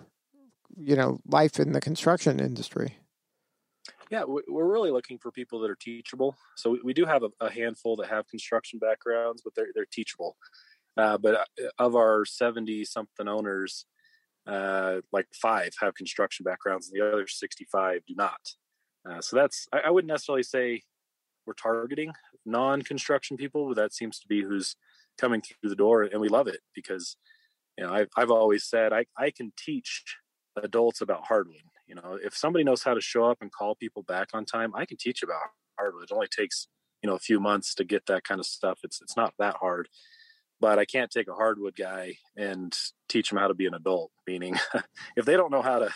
you 0.75 0.97
know, 0.97 1.21
life 1.25 1.59
in 1.59 1.71
the 1.71 1.79
construction 1.79 2.41
industry. 2.41 2.97
Yeah, 4.09 4.25
we're 4.27 4.69
really 4.69 4.91
looking 4.91 5.17
for 5.17 5.31
people 5.31 5.61
that 5.61 5.71
are 5.71 5.77
teachable. 5.79 6.35
So 6.57 6.77
we 6.83 6.93
do 6.93 7.05
have 7.05 7.23
a 7.39 7.49
handful 7.49 7.95
that 7.95 8.09
have 8.09 8.27
construction 8.27 8.77
backgrounds, 8.77 9.41
but 9.41 9.55
they're 9.55 9.69
they're 9.73 9.85
teachable. 9.89 10.35
Uh, 10.97 11.17
but 11.17 11.35
uh, 11.35 11.69
of 11.79 11.95
our 11.95 12.25
70 12.25 12.83
something 12.83 13.29
owners, 13.29 13.85
uh, 14.45 14.97
like 15.13 15.27
five 15.33 15.71
have 15.79 15.95
construction 15.95 16.43
backgrounds 16.43 16.89
and 16.89 16.99
the 16.99 17.07
other 17.07 17.25
65 17.25 18.01
do 18.05 18.13
not. 18.15 18.41
Uh, 19.09 19.21
so 19.21 19.35
that's, 19.35 19.67
I, 19.73 19.79
I, 19.87 19.89
wouldn't 19.89 20.09
necessarily 20.09 20.43
say 20.43 20.81
we're 21.45 21.53
targeting 21.53 22.13
non 22.45 22.81
construction 22.81 23.37
people, 23.37 23.67
but 23.67 23.77
that 23.77 23.93
seems 23.93 24.19
to 24.19 24.27
be 24.27 24.43
who's 24.43 24.75
coming 25.19 25.41
through 25.41 25.69
the 25.69 25.75
door. 25.75 26.03
And 26.03 26.21
we 26.21 26.29
love 26.29 26.47
it 26.47 26.59
because, 26.75 27.17
you 27.77 27.85
know, 27.85 27.93
I've, 27.93 28.09
I've 28.15 28.31
always 28.31 28.63
said 28.63 28.93
I, 28.93 29.05
I 29.17 29.31
can 29.31 29.53
teach 29.57 30.03
adults 30.61 31.01
about 31.01 31.25
hardwood. 31.25 31.61
You 31.87 31.95
know, 31.95 32.17
if 32.23 32.35
somebody 32.35 32.63
knows 32.63 32.83
how 32.83 32.93
to 32.93 33.01
show 33.01 33.25
up 33.25 33.39
and 33.41 33.51
call 33.51 33.75
people 33.75 34.03
back 34.03 34.29
on 34.33 34.45
time, 34.45 34.73
I 34.75 34.85
can 34.85 34.97
teach 34.97 35.23
about 35.23 35.39
hardwood. 35.77 36.03
It 36.03 36.13
only 36.13 36.27
takes, 36.27 36.67
you 37.01 37.09
know, 37.09 37.15
a 37.15 37.19
few 37.19 37.39
months 37.39 37.73
to 37.75 37.83
get 37.83 38.05
that 38.05 38.23
kind 38.23 38.39
of 38.39 38.45
stuff. 38.45 38.79
It's, 38.83 39.01
it's 39.01 39.17
not 39.17 39.33
that 39.39 39.57
hard 39.57 39.87
but 40.61 40.77
I 40.77 40.85
can't 40.85 41.11
take 41.11 41.27
a 41.27 41.33
hardwood 41.33 41.75
guy 41.75 42.17
and 42.37 42.73
teach 43.09 43.29
them 43.29 43.39
how 43.39 43.47
to 43.47 43.55
be 43.55 43.65
an 43.65 43.73
adult. 43.73 44.11
Meaning, 44.27 44.57
if 45.17 45.25
they 45.25 45.35
don't 45.35 45.51
know 45.51 45.63
how 45.63 45.79
to 45.79 45.91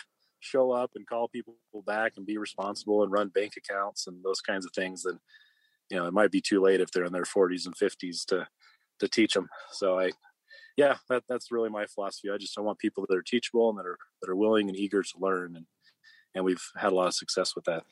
show 0.46 0.70
up 0.70 0.92
and 0.94 1.06
call 1.06 1.28
people 1.28 1.54
back 1.86 2.12
and 2.16 2.26
be 2.26 2.38
responsible 2.38 3.02
and 3.02 3.12
run 3.12 3.28
bank 3.28 3.54
accounts 3.56 4.06
and 4.06 4.24
those 4.24 4.40
kinds 4.40 4.64
of 4.64 4.72
things, 4.72 5.02
then 5.02 5.18
you 5.90 5.96
know 5.96 6.06
it 6.06 6.14
might 6.14 6.30
be 6.30 6.40
too 6.40 6.60
late 6.60 6.80
if 6.80 6.90
they're 6.90 7.04
in 7.04 7.12
their 7.12 7.24
40s 7.24 7.66
and 7.66 7.76
50s 7.76 8.24
to 8.26 8.46
to 8.98 9.08
teach 9.08 9.34
them. 9.34 9.48
So 9.72 9.98
I 9.98 10.12
yeah, 10.76 10.96
that 11.08 11.24
that's 11.28 11.50
really 11.50 11.70
my 11.70 11.86
philosophy. 11.86 12.30
I 12.30 12.36
just 12.36 12.58
I 12.58 12.60
want 12.60 12.78
people 12.78 13.04
that 13.08 13.16
are 13.16 13.22
teachable 13.22 13.70
and 13.70 13.78
that 13.78 13.86
are 13.86 13.98
that 14.20 14.30
are 14.30 14.36
willing 14.36 14.68
and 14.68 14.76
eager 14.76 15.02
to 15.02 15.18
learn, 15.18 15.56
and 15.56 15.66
and 16.34 16.44
we've 16.44 16.64
had 16.76 16.92
a 16.92 16.94
lot 16.94 17.08
of 17.08 17.14
success 17.14 17.54
with 17.54 17.64
that. 17.64 17.84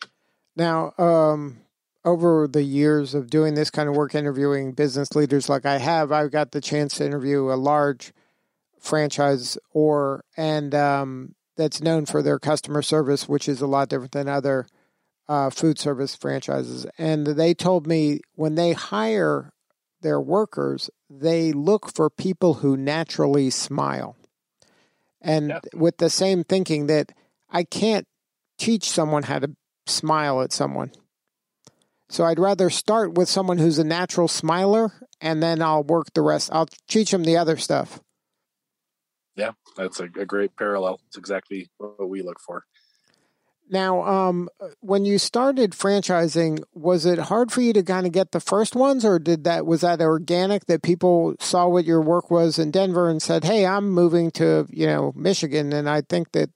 Now, 0.55 0.93
um, 0.99 1.61
over 2.05 2.47
the 2.47 2.63
years 2.63 3.15
of 3.15 3.31
doing 3.31 3.55
this 3.55 3.71
kind 3.71 3.89
of 3.89 3.97
work, 3.97 4.15
interviewing 4.15 4.73
business 4.73 5.15
leaders 5.15 5.49
like 5.49 5.65
I 5.65 5.79
have, 5.79 6.13
I've 6.13 6.31
got 6.31 6.53
the 6.53 6.61
chance 6.61 6.97
to 6.97 7.07
interview 7.07 7.51
a 7.51 7.57
large 7.57 8.13
franchise 8.79 9.57
or 9.73 10.25
and 10.37 10.75
um, 10.75 11.35
that's 11.57 11.81
known 11.81 12.07
for 12.07 12.23
their 12.23 12.39
customer 12.39 12.83
service, 12.83 13.29
which 13.29 13.49
is 13.49 13.61
a 13.61 13.67
lot 13.67 13.89
different 13.89 14.13
than 14.13 14.29
other 14.29 14.67
uh, 15.29 15.51
food 15.51 15.79
service 15.79 16.15
franchises. 16.15 16.87
And 16.99 17.27
they 17.27 17.55
told 17.55 17.87
me 17.87 18.21
when 18.35 18.55
they 18.55 18.73
hire 18.73 19.53
their 20.01 20.21
workers, 20.21 20.91
they 21.09 21.53
look 21.53 21.95
for 21.95 22.11
people 22.11 22.55
who 22.55 22.77
naturally 22.77 23.51
smile. 23.51 24.17
And 25.21 25.59
with 25.75 25.97
the 25.97 26.11
same 26.11 26.45
thinking 26.45 26.87
that 26.89 27.13
I 27.49 27.65
can't 27.65 28.07
teach 28.59 28.91
someone 28.91 29.25
how 29.25 29.39
to 29.39 29.57
smile 29.87 30.43
at 30.43 30.53
someone. 30.53 30.93
So 32.11 32.25
I'd 32.25 32.39
rather 32.39 32.69
start 32.69 33.15
with 33.15 33.29
someone 33.29 33.59
who's 33.59 33.79
a 33.79 33.85
natural 33.85 34.29
smiler 34.29 34.93
and 35.21 35.43
then 35.43 35.63
I'll 35.63 35.83
work 35.83 36.13
the 36.13 36.21
rest. 36.21 36.51
I'll 36.53 36.69
teach 36.87 37.11
them 37.11 37.25
the 37.25 37.39
other 37.39 37.57
stuff. 37.57 38.01
Yeah, 39.37 39.53
that's 39.77 40.01
a, 40.01 40.05
a 40.05 40.27
great 40.27 40.57
parallel. 40.57 41.01
It's 41.09 41.17
exactly 41.17 41.71
what 41.79 42.09
we 42.09 42.23
look 42.23 42.41
for. 42.41 42.65
Now, 43.71 44.03
um, 44.03 44.51
when 44.81 45.05
you 45.05 45.19
started 45.19 45.73
franchising, 45.73 46.63
was 46.75 47.07
it 47.07 47.19
hard 47.19 47.51
for 47.51 47.63
you 47.63 47.73
to 47.73 47.83
kind 47.83 48.07
of 48.07 48.13
get 48.13 48.33
the 48.33 48.41
first 48.41 48.77
ones, 48.77 49.05
or 49.05 49.19
did 49.19 49.45
that 49.45 49.65
was 49.65 49.81
that 49.81 50.03
organic 50.03 50.67
that 50.67 50.83
people 50.83 51.35
saw 51.41 51.67
what 51.67 51.87
your 51.87 52.03
work 52.03 52.31
was 52.31 52.59
in 52.59 52.71
Denver 52.71 53.09
and 53.09 53.23
said, 53.23 53.45
"Hey, 53.45 53.65
I'm 53.65 53.91
moving 53.91 54.31
to 54.33 54.67
you 54.71 54.87
know 54.87 55.13
Michigan, 55.17 55.73
and 55.73 55.89
I 55.89 56.03
think 56.03 56.33
that 56.33 56.51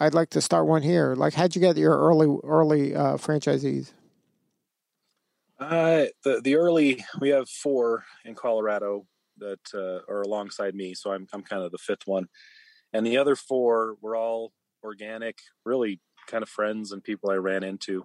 I'd 0.00 0.14
like 0.14 0.30
to 0.30 0.40
start 0.40 0.66
one 0.66 0.82
here." 0.82 1.14
Like, 1.14 1.34
how'd 1.34 1.54
you 1.54 1.60
get 1.60 1.76
your 1.76 1.96
early 1.96 2.26
early 2.42 2.94
uh, 2.94 3.18
franchisees? 3.18 3.92
Uh, 5.60 6.06
the 6.24 6.40
the 6.42 6.56
early 6.56 7.04
we 7.20 7.28
have 7.28 7.48
four 7.48 8.04
in 8.24 8.34
Colorado 8.34 9.06
that 9.38 9.60
uh, 9.74 10.12
are 10.12 10.22
alongside 10.22 10.74
me, 10.74 10.94
so 10.94 11.12
I'm 11.12 11.26
I'm 11.32 11.42
kind 11.42 11.62
of 11.62 11.72
the 11.72 11.78
fifth 11.78 12.06
one, 12.06 12.26
and 12.92 13.06
the 13.06 13.18
other 13.18 13.36
four 13.36 13.96
were 14.00 14.16
all 14.16 14.52
organic, 14.82 15.38
really 15.64 16.00
kind 16.26 16.42
of 16.42 16.48
friends 16.48 16.92
and 16.92 17.02
people 17.02 17.30
I 17.30 17.36
ran 17.36 17.62
into. 17.62 18.04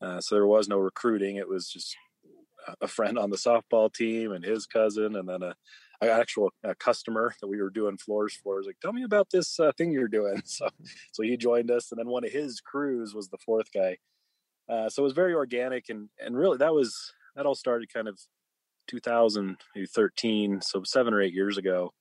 Uh, 0.00 0.20
so 0.20 0.34
there 0.34 0.46
was 0.46 0.68
no 0.68 0.78
recruiting; 0.78 1.36
it 1.36 1.48
was 1.48 1.68
just 1.68 1.96
a 2.80 2.88
friend 2.88 3.18
on 3.18 3.30
the 3.30 3.36
softball 3.36 3.92
team 3.92 4.32
and 4.32 4.44
his 4.44 4.66
cousin, 4.66 5.16
and 5.16 5.28
then 5.28 5.42
a, 5.42 5.54
a 6.02 6.10
actual 6.10 6.52
a 6.64 6.74
customer 6.74 7.34
that 7.40 7.48
we 7.48 7.60
were 7.60 7.70
doing 7.70 7.96
floors 7.96 8.34
for. 8.42 8.56
Was 8.56 8.66
like, 8.66 8.80
"Tell 8.80 8.92
me 8.92 9.04
about 9.04 9.28
this 9.30 9.58
uh, 9.60 9.72
thing 9.76 9.92
you're 9.92 10.08
doing." 10.08 10.42
So 10.46 10.68
so 11.12 11.22
he 11.22 11.36
joined 11.36 11.70
us, 11.70 11.90
and 11.90 11.98
then 11.98 12.08
one 12.08 12.24
of 12.24 12.32
his 12.32 12.60
crews 12.60 13.14
was 13.14 13.28
the 13.28 13.38
fourth 13.44 13.72
guy 13.72 13.98
uh, 14.68 14.88
so 14.88 15.02
it 15.02 15.04
was 15.04 15.12
very 15.12 15.34
organic 15.34 15.88
and 15.88 16.08
and 16.20 16.36
really 16.36 16.58
that 16.58 16.74
was 16.74 17.12
that 17.34 17.46
all 17.46 17.54
started 17.54 17.92
kind 17.92 18.08
of 18.08 18.18
2013, 18.88 20.60
so 20.60 20.82
seven 20.84 21.14
or 21.14 21.22
eight 21.22 21.34
years 21.34 21.58
ago. 21.58 21.92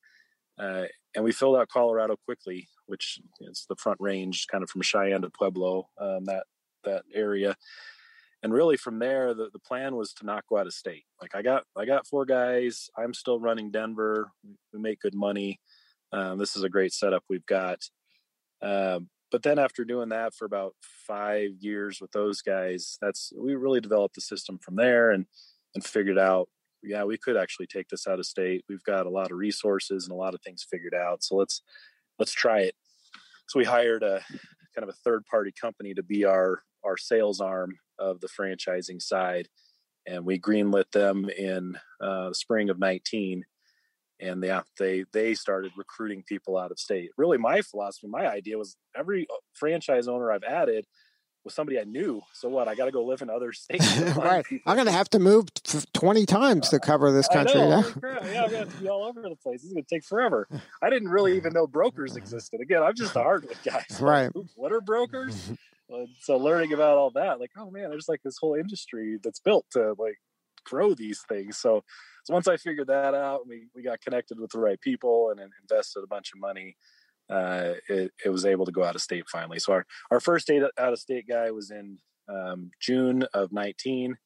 Uh, 0.60 0.86
and 1.16 1.24
we 1.24 1.32
filled 1.32 1.58
out 1.58 1.70
Colorado 1.70 2.16
quickly, 2.26 2.68
which 2.88 3.20
is 3.42 3.66
the 3.70 3.76
front 3.76 4.00
range, 4.00 4.48
kind 4.52 4.64
of 4.64 4.70
from 4.70 4.82
Cheyenne 4.82 5.22
to 5.22 5.30
Pueblo, 5.30 5.90
um, 6.00 6.26
that 6.26 6.46
that 6.84 7.04
area. 7.14 7.56
And 8.44 8.54
really, 8.54 8.78
from 8.78 9.00
there, 9.00 9.34
the, 9.34 9.50
the 9.52 9.60
plan 9.60 9.96
was 9.96 10.14
to 10.14 10.26
not 10.26 10.46
go 10.48 10.58
out 10.58 10.68
of 10.68 10.74
state. 10.74 11.06
Like 11.22 11.36
I 11.36 11.42
got 11.42 11.64
I 11.76 11.86
got 11.86 12.08
four 12.08 12.26
guys. 12.26 12.90
I'm 12.98 13.14
still 13.14 13.40
running 13.40 13.72
Denver. 13.72 14.32
We 14.74 14.80
make 14.80 15.00
good 15.02 15.16
money. 15.16 15.60
Um, 16.12 16.38
this 16.38 16.56
is 16.56 16.64
a 16.64 16.70
great 16.70 16.94
setup 16.94 17.24
we've 17.30 17.46
got. 17.46 17.80
Um, 18.62 19.10
but 19.32 19.44
then 19.44 19.60
after 19.60 19.84
doing 19.84 20.10
that 20.10 20.34
for 20.34 20.46
about 20.46 20.76
five 20.82 21.52
years 21.60 22.00
with 22.00 22.12
those 22.12 22.42
guys, 22.42 22.98
that's 23.02 23.34
we 23.38 23.56
really 23.56 23.82
developed 23.82 24.16
the 24.16 24.22
system 24.22 24.58
from 24.60 24.76
there 24.76 25.12
and 25.12 25.26
and 25.76 25.84
figured 25.84 26.18
out, 26.18 26.48
yeah, 26.84 27.04
we 27.04 27.18
could 27.18 27.38
actually 27.38 27.68
take 27.68 27.88
this 27.90 28.08
out 28.08 28.20
of 28.20 28.26
state. 28.26 28.64
We've 28.70 28.84
got 28.84 29.06
a 29.06 29.10
lot 29.10 29.32
of 29.32 29.38
resources 29.38 30.06
and 30.06 30.14
a 30.14 30.18
lot 30.18 30.34
of 30.34 30.42
things 30.42 30.66
figured 30.70 30.94
out. 30.94 31.24
So 31.24 31.36
let's 31.36 31.62
let's 32.20 32.34
try 32.34 32.62
it. 32.62 32.76
So 33.48 33.60
we 33.60 33.66
hired 33.66 34.04
a 34.04 34.22
kind 34.76 34.84
of 34.84 34.90
a 34.90 34.98
third 35.04 35.26
party 35.26 35.54
company 35.60 35.94
to 35.94 36.04
be 36.04 36.26
our 36.26 36.62
our 36.86 36.98
sales 36.98 37.42
arm 37.42 37.78
of 38.00 38.20
the 38.22 38.28
franchising 38.28 39.02
side, 39.02 39.48
and 40.06 40.26
we 40.26 40.40
greenlit 40.40 40.92
them 40.92 41.30
in 41.30 41.78
uh, 42.02 42.34
spring 42.34 42.70
of 42.70 42.80
19 42.80 43.44
and 44.20 44.44
yeah 44.44 44.62
they 44.80 45.06
they 45.14 45.34
started 45.34 45.72
recruiting 45.78 46.24
people 46.28 46.58
out 46.58 46.72
of 46.72 46.80
state 46.80 47.12
really 47.18 47.38
my 47.38 47.62
philosophy 47.62 48.08
my 48.08 48.28
idea 48.28 48.58
was 48.58 48.76
every 48.96 49.28
uh, 49.30 49.36
franchise 49.54 50.08
owner 50.08 50.32
i've 50.32 50.44
added 50.44 50.86
was 51.48 51.56
somebody 51.56 51.80
i 51.80 51.84
knew. 51.84 52.22
So 52.34 52.50
what? 52.50 52.68
I 52.68 52.76
got 52.76 52.86
to 52.86 52.92
go 52.92 53.04
live 53.04 53.22
in 53.22 53.30
other 53.30 53.54
states 53.54 53.98
right. 54.16 54.46
Uh, 54.52 54.58
i'm 54.66 54.78
gonna 54.78 54.92
have 54.92 55.10
to 55.12 55.20
move 55.20 55.48
20 55.94 56.26
times 56.26 56.70
to 56.70 56.80
cover 56.80 57.12
this 57.12 57.28
country. 57.28 57.60
yeah 57.60 57.84
yeah 58.04 58.44
i'm 58.44 58.52
gonna 58.52 58.68
be 58.80 58.90
all 58.90 59.04
over 59.04 59.22
the 59.22 59.36
place. 59.36 59.64
It's 59.64 59.74
gonna 59.74 59.86
take 59.90 60.04
forever. 60.04 60.48
I 60.82 60.90
didn't 60.90 61.10
really 61.10 61.36
even 61.36 61.54
know 61.54 61.68
brokers 61.68 62.16
existed. 62.16 62.62
Again 62.62 62.84
i'm 62.84 62.96
just 62.96 63.16
a 63.16 63.24
hardwood 63.24 63.58
guy 63.64 63.84
so 63.90 64.06
right. 64.06 64.32
what 64.56 64.72
are 64.72 64.82
brokers? 64.82 65.52
Uh, 65.94 66.06
so 66.20 66.36
learning 66.38 66.74
about 66.74 66.98
all 66.98 67.12
that 67.12 67.40
like 67.40 67.52
oh 67.58 67.72
man 67.72 67.90
there's 67.90 68.10
like 68.10 68.22
this 68.24 68.38
whole 68.38 68.56
industry 68.56 69.18
that's 69.24 69.40
built 69.40 69.66
to 69.72 69.96
like 69.98 70.20
grow 70.68 70.94
these 70.94 71.24
things. 71.28 71.58
So 71.58 71.84
so 72.26 72.34
once 72.34 72.48
I 72.48 72.58
figured 72.58 72.88
that 72.88 73.14
out, 73.14 73.48
we 73.48 73.68
we 73.74 73.82
got 73.82 74.02
connected 74.02 74.40
with 74.40 74.52
the 74.52 74.60
right 74.60 74.80
people 74.82 75.30
and, 75.32 75.40
and 75.40 75.52
invested 75.62 76.04
a 76.04 76.08
bunch 76.08 76.34
of 76.34 76.40
money. 76.40 76.76
Uh, 77.30 77.74
it, 77.90 78.12
it 78.24 78.30
was 78.30 78.46
able 78.46 78.66
to 78.66 78.72
go 78.72 78.84
out 78.84 78.96
of 78.96 79.02
state 79.02 79.26
finally. 79.30 79.60
So 79.60 79.74
our 79.74 79.86
our 80.12 80.20
first 80.20 80.46
state 80.46 80.64
out 80.64 80.94
of 80.94 81.00
state 81.00 81.28
guy 81.28 81.52
was 81.52 81.72
in 81.72 81.98
um, 82.30 82.72
June 82.80 83.26
of 83.34 83.52
19 83.52 84.18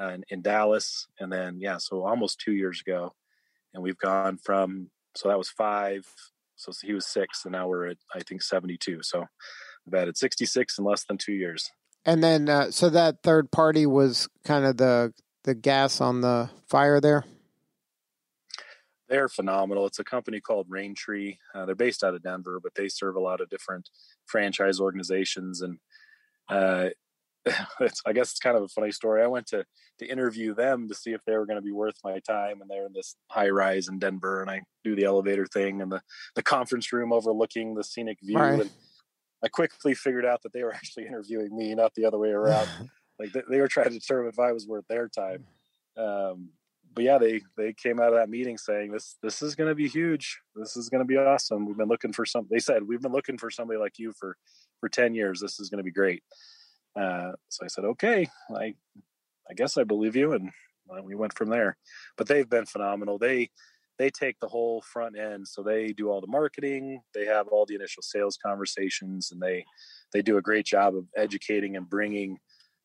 uh, 0.00 0.08
in, 0.08 0.24
in 0.30 0.42
Dallas, 0.42 1.06
and 1.20 1.32
then 1.32 1.58
yeah, 1.60 1.78
so 1.78 2.06
almost 2.06 2.40
two 2.40 2.52
years 2.52 2.80
ago, 2.80 3.14
and 3.74 3.82
we've 3.82 3.98
gone 3.98 4.38
from 4.38 4.90
so 5.14 5.28
that 5.28 5.38
was 5.38 5.50
five. 5.50 6.06
So 6.56 6.72
he 6.82 6.92
was 6.92 7.06
six, 7.06 7.44
and 7.44 7.52
now 7.52 7.68
we're 7.68 7.88
at 7.88 7.98
I 8.14 8.20
think 8.20 8.42
72. 8.42 9.02
So 9.02 9.26
we've 9.84 10.00
added 10.00 10.16
66 10.16 10.78
in 10.78 10.84
less 10.84 11.04
than 11.04 11.18
two 11.18 11.32
years. 11.34 11.70
And 12.04 12.22
then, 12.22 12.48
uh, 12.48 12.70
so 12.70 12.88
that 12.90 13.22
third 13.22 13.50
party 13.50 13.86
was 13.86 14.28
kind 14.44 14.64
of 14.64 14.76
the 14.76 15.12
the 15.44 15.54
gas 15.54 16.00
on 16.00 16.20
the 16.20 16.50
fire 16.68 17.00
there. 17.00 17.24
They're 19.08 19.28
phenomenal. 19.28 19.86
It's 19.86 19.98
a 19.98 20.04
company 20.04 20.40
called 20.40 20.68
Raintree. 20.68 21.38
Uh, 21.54 21.64
they're 21.64 21.74
based 21.74 22.04
out 22.04 22.14
of 22.14 22.22
Denver, 22.22 22.60
but 22.62 22.74
they 22.74 22.88
serve 22.88 23.16
a 23.16 23.20
lot 23.20 23.40
of 23.40 23.48
different 23.48 23.88
franchise 24.26 24.80
organizations. 24.80 25.62
And 25.62 25.78
uh, 26.48 26.90
I 28.06 28.12
guess 28.12 28.30
it's 28.30 28.38
kind 28.38 28.56
of 28.56 28.62
a 28.62 28.68
funny 28.68 28.92
story. 28.92 29.22
I 29.22 29.26
went 29.26 29.46
to 29.48 29.64
to 29.98 30.06
interview 30.06 30.54
them 30.54 30.88
to 30.88 30.94
see 30.94 31.12
if 31.12 31.20
they 31.26 31.36
were 31.36 31.46
going 31.46 31.58
to 31.58 31.62
be 31.62 31.72
worth 31.72 31.96
my 32.04 32.20
time, 32.20 32.60
and 32.60 32.70
they're 32.70 32.86
in 32.86 32.92
this 32.92 33.16
high 33.30 33.48
rise 33.48 33.88
in 33.88 33.98
Denver, 33.98 34.40
and 34.40 34.50
I 34.50 34.62
do 34.84 34.94
the 34.94 35.04
elevator 35.04 35.46
thing 35.46 35.80
and 35.82 35.90
the 35.90 36.02
the 36.34 36.42
conference 36.42 36.92
room 36.92 37.12
overlooking 37.12 37.74
the 37.74 37.84
scenic 37.84 38.18
view. 38.22 38.38
Right. 38.38 38.60
And 38.60 38.70
I 39.42 39.48
quickly 39.48 39.94
figured 39.94 40.24
out 40.24 40.42
that 40.42 40.52
they 40.52 40.62
were 40.62 40.74
actually 40.74 41.06
interviewing 41.06 41.56
me, 41.56 41.74
not 41.74 41.94
the 41.94 42.04
other 42.04 42.18
way 42.18 42.30
around. 42.30 42.68
like 43.18 43.32
they, 43.32 43.42
they, 43.50 43.60
were 43.60 43.68
trying 43.68 43.90
to 43.90 43.98
determine 43.98 44.28
if 44.28 44.38
I 44.38 44.52
was 44.52 44.66
worth 44.66 44.86
their 44.88 45.08
time. 45.08 45.44
Um, 45.96 46.50
but 46.98 47.04
yeah, 47.04 47.18
they 47.18 47.42
they 47.56 47.72
came 47.72 48.00
out 48.00 48.08
of 48.08 48.14
that 48.14 48.28
meeting 48.28 48.58
saying 48.58 48.90
this 48.90 49.18
this 49.22 49.40
is 49.40 49.54
going 49.54 49.68
to 49.68 49.74
be 49.76 49.86
huge. 49.86 50.40
This 50.56 50.76
is 50.76 50.88
going 50.88 50.98
to 50.98 51.04
be 51.04 51.16
awesome. 51.16 51.64
We've 51.64 51.76
been 51.76 51.86
looking 51.86 52.12
for 52.12 52.26
some. 52.26 52.48
They 52.50 52.58
said 52.58 52.82
we've 52.82 53.00
been 53.00 53.12
looking 53.12 53.38
for 53.38 53.52
somebody 53.52 53.78
like 53.78 54.00
you 54.00 54.12
for 54.18 54.36
for 54.80 54.88
ten 54.88 55.14
years. 55.14 55.38
This 55.38 55.60
is 55.60 55.70
going 55.70 55.78
to 55.78 55.84
be 55.84 55.92
great. 55.92 56.24
Uh, 57.00 57.34
so 57.50 57.64
I 57.64 57.68
said, 57.68 57.84
okay, 57.84 58.26
I 58.52 58.74
I 59.48 59.54
guess 59.54 59.78
I 59.78 59.84
believe 59.84 60.16
you, 60.16 60.32
and 60.32 60.50
well, 60.88 61.04
we 61.04 61.14
went 61.14 61.38
from 61.38 61.50
there. 61.50 61.76
But 62.16 62.26
they've 62.26 62.50
been 62.50 62.66
phenomenal. 62.66 63.16
They 63.16 63.50
they 64.00 64.10
take 64.10 64.40
the 64.40 64.48
whole 64.48 64.82
front 64.82 65.16
end, 65.16 65.46
so 65.46 65.62
they 65.62 65.92
do 65.92 66.10
all 66.10 66.20
the 66.20 66.26
marketing. 66.26 67.00
They 67.14 67.26
have 67.26 67.46
all 67.46 67.64
the 67.64 67.76
initial 67.76 68.02
sales 68.02 68.36
conversations, 68.44 69.30
and 69.30 69.40
they 69.40 69.64
they 70.12 70.20
do 70.20 70.36
a 70.36 70.42
great 70.42 70.66
job 70.66 70.96
of 70.96 71.04
educating 71.16 71.76
and 71.76 71.88
bringing 71.88 72.38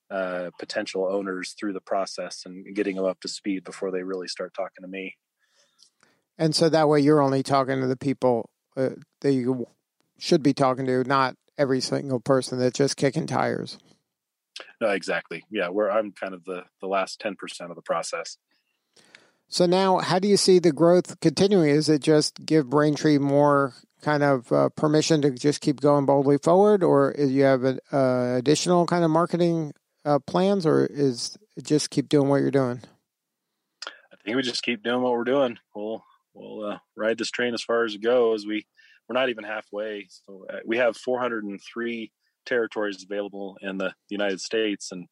uh, 0.09 0.51
potential 0.59 1.07
owners 1.09 1.55
through 1.59 1.73
the 1.73 1.81
process 1.81 2.43
and 2.45 2.75
getting 2.75 2.95
them 2.95 3.05
up 3.05 3.19
to 3.21 3.27
speed 3.27 3.63
before 3.63 3.91
they 3.91 4.03
really 4.03 4.27
start 4.27 4.53
talking 4.53 4.81
to 4.81 4.87
me. 4.87 5.15
And 6.37 6.55
so 6.55 6.69
that 6.69 6.89
way 6.89 6.99
you're 6.99 7.21
only 7.21 7.43
talking 7.43 7.79
to 7.81 7.87
the 7.87 7.97
people 7.97 8.49
uh, 8.75 8.89
that 9.21 9.33
you 9.33 9.67
should 10.17 10.43
be 10.43 10.53
talking 10.53 10.85
to, 10.85 11.03
not 11.03 11.35
every 11.57 11.81
single 11.81 12.19
person 12.19 12.59
that's 12.59 12.77
just 12.77 12.97
kicking 12.97 13.27
tires. 13.27 13.77
No, 14.81 14.89
exactly. 14.89 15.43
Yeah, 15.49 15.69
where 15.69 15.91
I'm 15.91 16.11
kind 16.11 16.33
of 16.33 16.43
the 16.45 16.63
the 16.81 16.87
last 16.87 17.19
ten 17.19 17.35
percent 17.35 17.69
of 17.69 17.75
the 17.75 17.81
process. 17.81 18.37
So 19.47 19.65
now, 19.65 19.99
how 19.99 20.19
do 20.19 20.27
you 20.27 20.37
see 20.37 20.59
the 20.59 20.71
growth 20.71 21.19
continuing? 21.19 21.69
Is 21.69 21.89
it 21.89 22.01
just 22.01 22.43
give 22.45 22.67
Raintree 22.67 23.19
more 23.19 23.73
kind 24.01 24.23
of 24.23 24.51
uh, 24.51 24.69
permission 24.69 25.21
to 25.21 25.31
just 25.31 25.61
keep 25.61 25.79
going 25.79 26.05
boldly 26.05 26.37
forward, 26.37 26.83
or 26.83 27.15
you 27.17 27.43
have 27.43 27.63
an 27.63 27.79
uh, 27.91 28.35
additional 28.37 28.85
kind 28.85 29.03
of 29.03 29.11
marketing 29.11 29.73
uh, 30.05 30.19
plans, 30.19 30.65
or 30.65 30.85
is 30.85 31.37
just 31.61 31.89
keep 31.89 32.09
doing 32.09 32.29
what 32.29 32.41
you're 32.41 32.51
doing? 32.51 32.81
I 33.85 34.15
think 34.23 34.35
we 34.35 34.41
just 34.41 34.63
keep 34.63 34.83
doing 34.83 35.01
what 35.01 35.13
we're 35.13 35.23
doing. 35.23 35.57
We'll 35.75 36.03
we'll 36.33 36.71
uh, 36.71 36.77
ride 36.95 37.17
this 37.17 37.31
train 37.31 37.53
as 37.53 37.63
far 37.63 37.85
as 37.85 37.95
it 37.95 38.01
goes. 38.01 38.45
We 38.45 38.65
we're 39.07 39.19
not 39.19 39.29
even 39.29 39.43
halfway. 39.43 40.07
So 40.09 40.45
uh, 40.51 40.59
we 40.65 40.77
have 40.77 40.95
403 40.97 42.11
territories 42.45 43.03
available 43.03 43.57
in 43.61 43.77
the 43.77 43.93
United 44.09 44.41
States, 44.41 44.91
and 44.91 45.07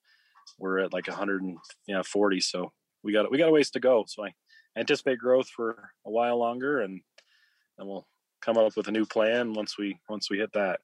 we're 0.58 0.80
at 0.80 0.94
like 0.94 1.08
140. 1.08 2.40
So 2.40 2.72
we 3.04 3.14
got 3.14 3.32
we 3.32 3.38
got 3.38 3.50
a 3.50 3.52
ways 3.52 3.72
to 3.72 3.80
go. 3.80 4.06
So 4.08 4.26
I 4.26 4.34
anticipate 4.78 5.20
growth 5.20 5.50
for 5.50 5.92
a 6.06 6.10
while 6.10 6.38
longer, 6.38 6.82
and 6.82 7.02
then 7.78 7.88
we'll 7.88 8.08
come 8.42 8.58
up 8.58 8.76
with 8.76 8.88
a 8.88 8.92
new 8.92 9.06
plan 9.06 9.54
once 9.54 9.78
we 9.78 10.00
once 10.10 10.30
we 10.30 10.38
hit 10.38 10.54
that. 10.54 10.80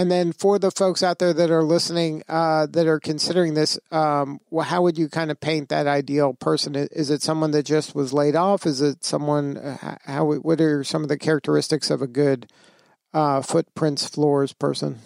And 0.00 0.10
then 0.10 0.32
for 0.32 0.58
the 0.58 0.70
folks 0.70 1.02
out 1.02 1.18
there 1.18 1.34
that 1.34 1.50
are 1.50 1.62
listening, 1.62 2.22
uh, 2.26 2.64
that 2.70 2.86
are 2.86 2.98
considering 2.98 3.52
this, 3.52 3.78
um, 3.90 4.40
well, 4.48 4.64
how 4.64 4.80
would 4.80 4.96
you 4.96 5.10
kind 5.10 5.30
of 5.30 5.38
paint 5.38 5.68
that 5.68 5.86
ideal 5.86 6.32
person? 6.32 6.74
Is 6.74 7.10
it 7.10 7.20
someone 7.20 7.50
that 7.50 7.66
just 7.66 7.94
was 7.94 8.10
laid 8.10 8.34
off? 8.34 8.64
Is 8.64 8.80
it 8.80 9.04
someone? 9.04 9.58
Uh, 9.58 9.98
how? 10.06 10.24
What 10.24 10.58
are 10.62 10.82
some 10.84 11.02
of 11.02 11.10
the 11.10 11.18
characteristics 11.18 11.90
of 11.90 12.00
a 12.00 12.06
good 12.06 12.50
uh, 13.12 13.42
footprints 13.42 14.08
floors 14.08 14.54
person? 14.54 15.00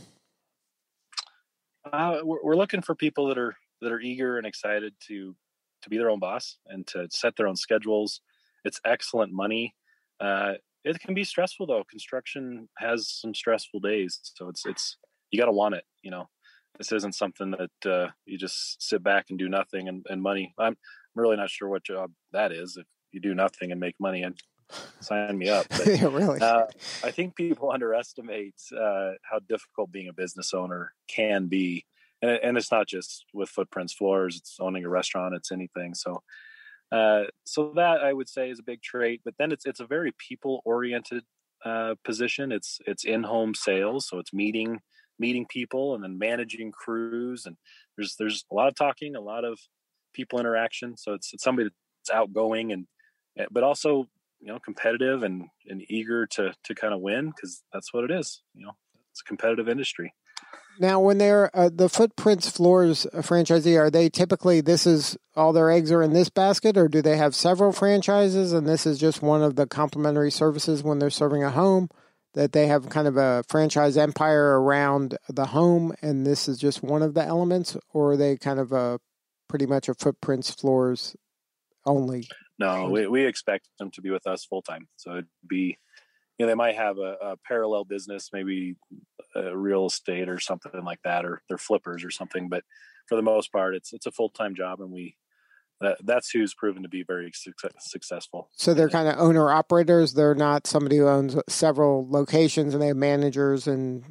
Uh, 1.93 2.19
we're, 2.23 2.45
we're 2.45 2.57
looking 2.57 2.81
for 2.81 2.95
people 2.95 3.27
that 3.27 3.39
are 3.39 3.57
that 3.81 3.91
are 3.91 4.01
eager 4.01 4.39
and 4.39 4.47
excited 4.47 4.95
to 5.09 5.35
to 5.83 5.91
be 5.91 5.99
their 5.99 6.09
own 6.09 6.21
boss 6.21 6.59
and 6.69 6.87
to 6.87 7.09
set 7.11 7.35
their 7.35 7.49
own 7.49 7.57
schedules. 7.57 8.21
It's 8.65 8.81
excellent 8.85 9.33
money. 9.33 9.75
Uh, 10.21 10.53
it 10.85 11.01
can 11.01 11.15
be 11.15 11.25
stressful 11.25 11.67
though. 11.67 11.85
Construction 11.91 12.69
has 12.79 13.09
some 13.09 13.35
stressful 13.35 13.81
days, 13.81 14.21
so 14.23 14.49
it's 14.49 14.65
it's 14.67 14.97
you 15.31 15.39
got 15.39 15.47
to 15.47 15.53
want 15.53 15.75
it. 15.75 15.85
You 16.03 16.11
know, 16.11 16.29
this 16.79 16.93
isn't 16.93 17.15
something 17.15 17.53
that 17.53 17.91
uh, 17.91 18.09
you 18.27 18.39
just 18.39 18.83
sit 18.83 19.03
back 19.03 19.27
and 19.31 19.39
do 19.39 19.49
nothing 19.49 19.89
and, 19.89 20.05
and 20.09 20.23
money. 20.23 20.55
I'm, 20.59 20.67
I'm 20.67 20.77
really 21.15 21.37
not 21.37 21.51
sure 21.51 21.69
what 21.69 21.85
job 21.85 22.13
that 22.33 22.53
is. 22.53 22.77
If 22.77 22.87
you 23.13 23.21
do 23.21 23.35
nothing 23.35 23.73
and 23.73 23.81
make 23.81 23.95
money, 23.99 24.23
and 24.23 24.39
sign 25.01 25.39
me 25.39 25.49
up. 25.49 25.67
But, 25.71 25.87
yeah, 25.87 26.05
really. 26.05 26.41
Uh, 26.41 26.67
I 27.03 27.11
think 27.11 27.37
people 27.37 27.71
underestimate 27.75 28.61
uh, 28.77 29.13
how 29.23 29.39
difficult 29.49 29.93
being 29.93 30.09
a 30.09 30.13
business 30.13 30.53
owner 30.53 30.93
can 31.09 31.47
be, 31.47 31.87
and, 32.23 32.31
and 32.43 32.57
it's 32.59 32.73
not 32.73 32.87
just 32.87 33.25
with 33.33 33.49
footprints 33.49 33.93
floors. 33.93 34.37
It's 34.37 34.57
owning 34.61 34.85
a 34.85 34.89
restaurant. 34.89 35.35
It's 35.35 35.53
anything. 35.53 35.95
So 35.95 36.23
uh, 36.95 37.25
so 37.45 37.73
that 37.75 38.03
I 38.03 38.13
would 38.13 38.29
say 38.29 38.51
is 38.51 38.61
a 38.61 38.63
big 38.63 38.81
trait. 38.81 39.23
But 39.25 39.35
then 39.39 39.51
it's 39.51 39.67
it's 39.67 39.81
a 39.81 39.87
very 39.87 40.13
people 40.17 40.63
oriented 40.65 41.25
uh, 41.65 41.97
position. 42.05 42.53
It's 42.53 42.79
it's 42.87 43.05
in 43.05 43.25
home 43.25 43.55
sales, 43.55 44.07
so 44.09 44.19
it's 44.19 44.33
meeting 44.33 44.81
meeting 45.19 45.47
people 45.49 45.95
and 45.95 46.05
then 46.05 46.19
managing 46.19 46.71
crews, 46.71 47.47
and 47.47 47.57
there's 47.97 48.15
there's 48.17 48.45
a 48.53 48.55
lot 48.55 48.69
of 48.69 48.77
talking, 48.77 49.17
a 49.17 49.21
lot 49.21 49.45
of 49.45 49.59
people 50.13 50.39
interaction. 50.39 50.97
So 50.97 51.15
it's, 51.15 51.35
it's 51.35 51.43
somebody 51.43 51.69
that's 51.69 52.17
outgoing 52.17 52.71
and 52.71 52.87
eh, 53.39 53.47
but 53.51 53.65
also 53.65 54.07
you 54.41 54.47
know 54.47 54.61
competitive 54.61 55.25
and 55.25 55.47
and 55.67 55.83
eager 55.89 56.27
to 56.27 56.55
to 56.65 56.75
kind 56.77 56.95
of 56.95 57.01
win 57.01 57.31
because 57.31 57.65
that's 57.73 57.93
what 57.93 58.05
it 58.05 58.13
is. 58.13 58.43
You 58.55 58.67
know, 58.67 58.73
it's 59.11 59.23
a 59.23 59.25
competitive 59.25 59.69
industry. 59.69 60.15
Now, 60.79 61.01
when 61.01 61.19
they're 61.19 61.55
uh, 61.57 61.71
the 61.73 61.89
Footprints 61.89 62.51
Floors 62.51 63.07
franchisee, 63.15 63.79
are 63.79 63.91
they 63.91 64.09
typically 64.09 64.61
this 64.61 64.87
is 64.87 65.17
all 65.37 65.53
their 65.53 65.71
eggs 65.71 65.93
are 65.93 66.03
in 66.03 66.13
this 66.13 66.31
basket, 66.31 66.77
or 66.77 66.89
do 66.89 67.03
they 67.03 67.17
have 67.17 67.35
several 67.35 67.73
franchises 67.73 68.53
and 68.53 68.67
this 68.67 68.87
is 68.87 68.99
just 68.99 69.23
one 69.23 69.43
of 69.43 69.57
the 69.57 69.67
complementary 69.67 70.31
services 70.31 70.83
when 70.83 70.99
they're 70.99 71.11
serving 71.11 71.45
a 71.45 71.51
home? 71.51 71.89
That 72.35 72.51
they 72.51 72.67
have 72.67 72.89
kind 72.89 73.07
of 73.07 73.17
a 73.17 73.45
franchise 73.49 73.97
empire 73.97 74.61
around 74.61 75.17
the 75.29 75.47
home, 75.47 75.95
and 76.03 76.27
this 76.27 76.49
is 76.49 76.59
just 76.59 76.83
one 76.83 77.03
of 77.03 77.15
the 77.15 77.23
elements, 77.23 77.77
or 77.93 78.13
are 78.13 78.17
they 78.17 78.37
kind 78.37 78.59
of 78.59 78.73
a 78.73 78.99
pretty 79.49 79.67
much 79.67 79.89
a 79.89 79.95
Footprints 79.95 80.51
Floors 80.51 81.15
only? 81.87 82.27
No, 82.59 82.89
we, 82.91 83.07
we 83.07 83.25
expect 83.25 83.69
them 83.79 83.91
to 83.93 84.01
be 84.01 84.11
with 84.11 84.27
us 84.27 84.45
full 84.45 84.63
time. 84.63 84.89
So 84.97 85.13
it'd 85.13 85.29
be 85.49 85.79
you 86.39 86.45
know 86.45 86.51
they 86.51 86.55
might 86.55 86.77
have 86.77 86.99
a, 86.99 87.17
a 87.23 87.37
parallel 87.47 87.85
business 87.85 88.31
maybe 88.33 88.77
real 89.53 89.87
estate 89.87 90.29
or 90.29 90.39
something 90.39 90.85
like 90.85 91.01
that 91.05 91.25
or 91.25 91.43
they're 91.49 91.59
flippers 91.59 92.05
or 92.05 92.11
something 92.11 92.49
but 92.49 92.63
for 93.09 93.17
the 93.17 93.23
most 93.23 93.53
part 93.53 93.75
it's 93.75 93.93
it's 93.93 94.07
a 94.07 94.13
full-time 94.13 94.55
job 94.55 94.81
and 94.81 94.91
we 94.91 95.17
that, 95.81 95.99
that's 96.05 96.31
who's 96.31 96.55
proven 96.55 96.83
to 96.85 96.89
be 96.89 97.03
very 97.03 97.33
successful 97.81 98.49
so 98.53 98.75
they're 98.75 98.89
kind 98.89 99.09
of 99.09 99.19
owner 99.19 99.51
operators 99.51 100.15
they're 100.15 100.35
not 100.35 100.67
somebody 100.67 100.99
who 100.99 101.09
owns 101.09 101.37
several 101.49 102.09
locations 102.09 102.75
and 102.75 102.83
they 102.83 102.89
have 102.89 102.97
managers 102.97 103.67
and 103.67 104.05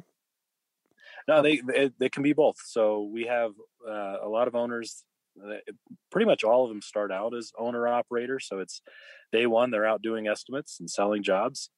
no 1.26 1.42
they 1.42 1.60
they, 1.66 1.90
they 1.98 2.08
can 2.08 2.22
be 2.22 2.32
both 2.32 2.56
so 2.64 3.08
we 3.12 3.24
have 3.24 3.52
uh, 3.88 4.16
a 4.22 4.28
lot 4.28 4.46
of 4.46 4.54
owners 4.54 5.04
pretty 6.12 6.26
much 6.26 6.44
all 6.44 6.64
of 6.64 6.68
them 6.68 6.80
start 6.80 7.10
out 7.10 7.34
as 7.34 7.50
owner 7.58 7.88
operators. 7.88 8.46
so 8.46 8.60
it's 8.60 8.82
day 9.32 9.46
one 9.46 9.70
they're 9.70 9.86
out 9.86 10.02
doing 10.02 10.28
estimates 10.28 10.78
and 10.78 10.88
selling 10.88 11.22
jobs 11.22 11.70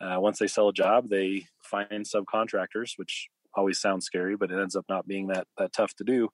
uh, 0.00 0.16
once 0.18 0.38
they 0.38 0.46
sell 0.46 0.68
a 0.68 0.72
job, 0.72 1.08
they 1.08 1.46
find 1.62 2.04
subcontractors, 2.04 2.92
which 2.96 3.28
always 3.54 3.80
sounds 3.80 4.04
scary, 4.04 4.36
but 4.36 4.50
it 4.50 4.60
ends 4.60 4.76
up 4.76 4.84
not 4.88 5.06
being 5.06 5.28
that 5.28 5.46
that 5.58 5.72
tough 5.72 5.94
to 5.96 6.04
do. 6.04 6.28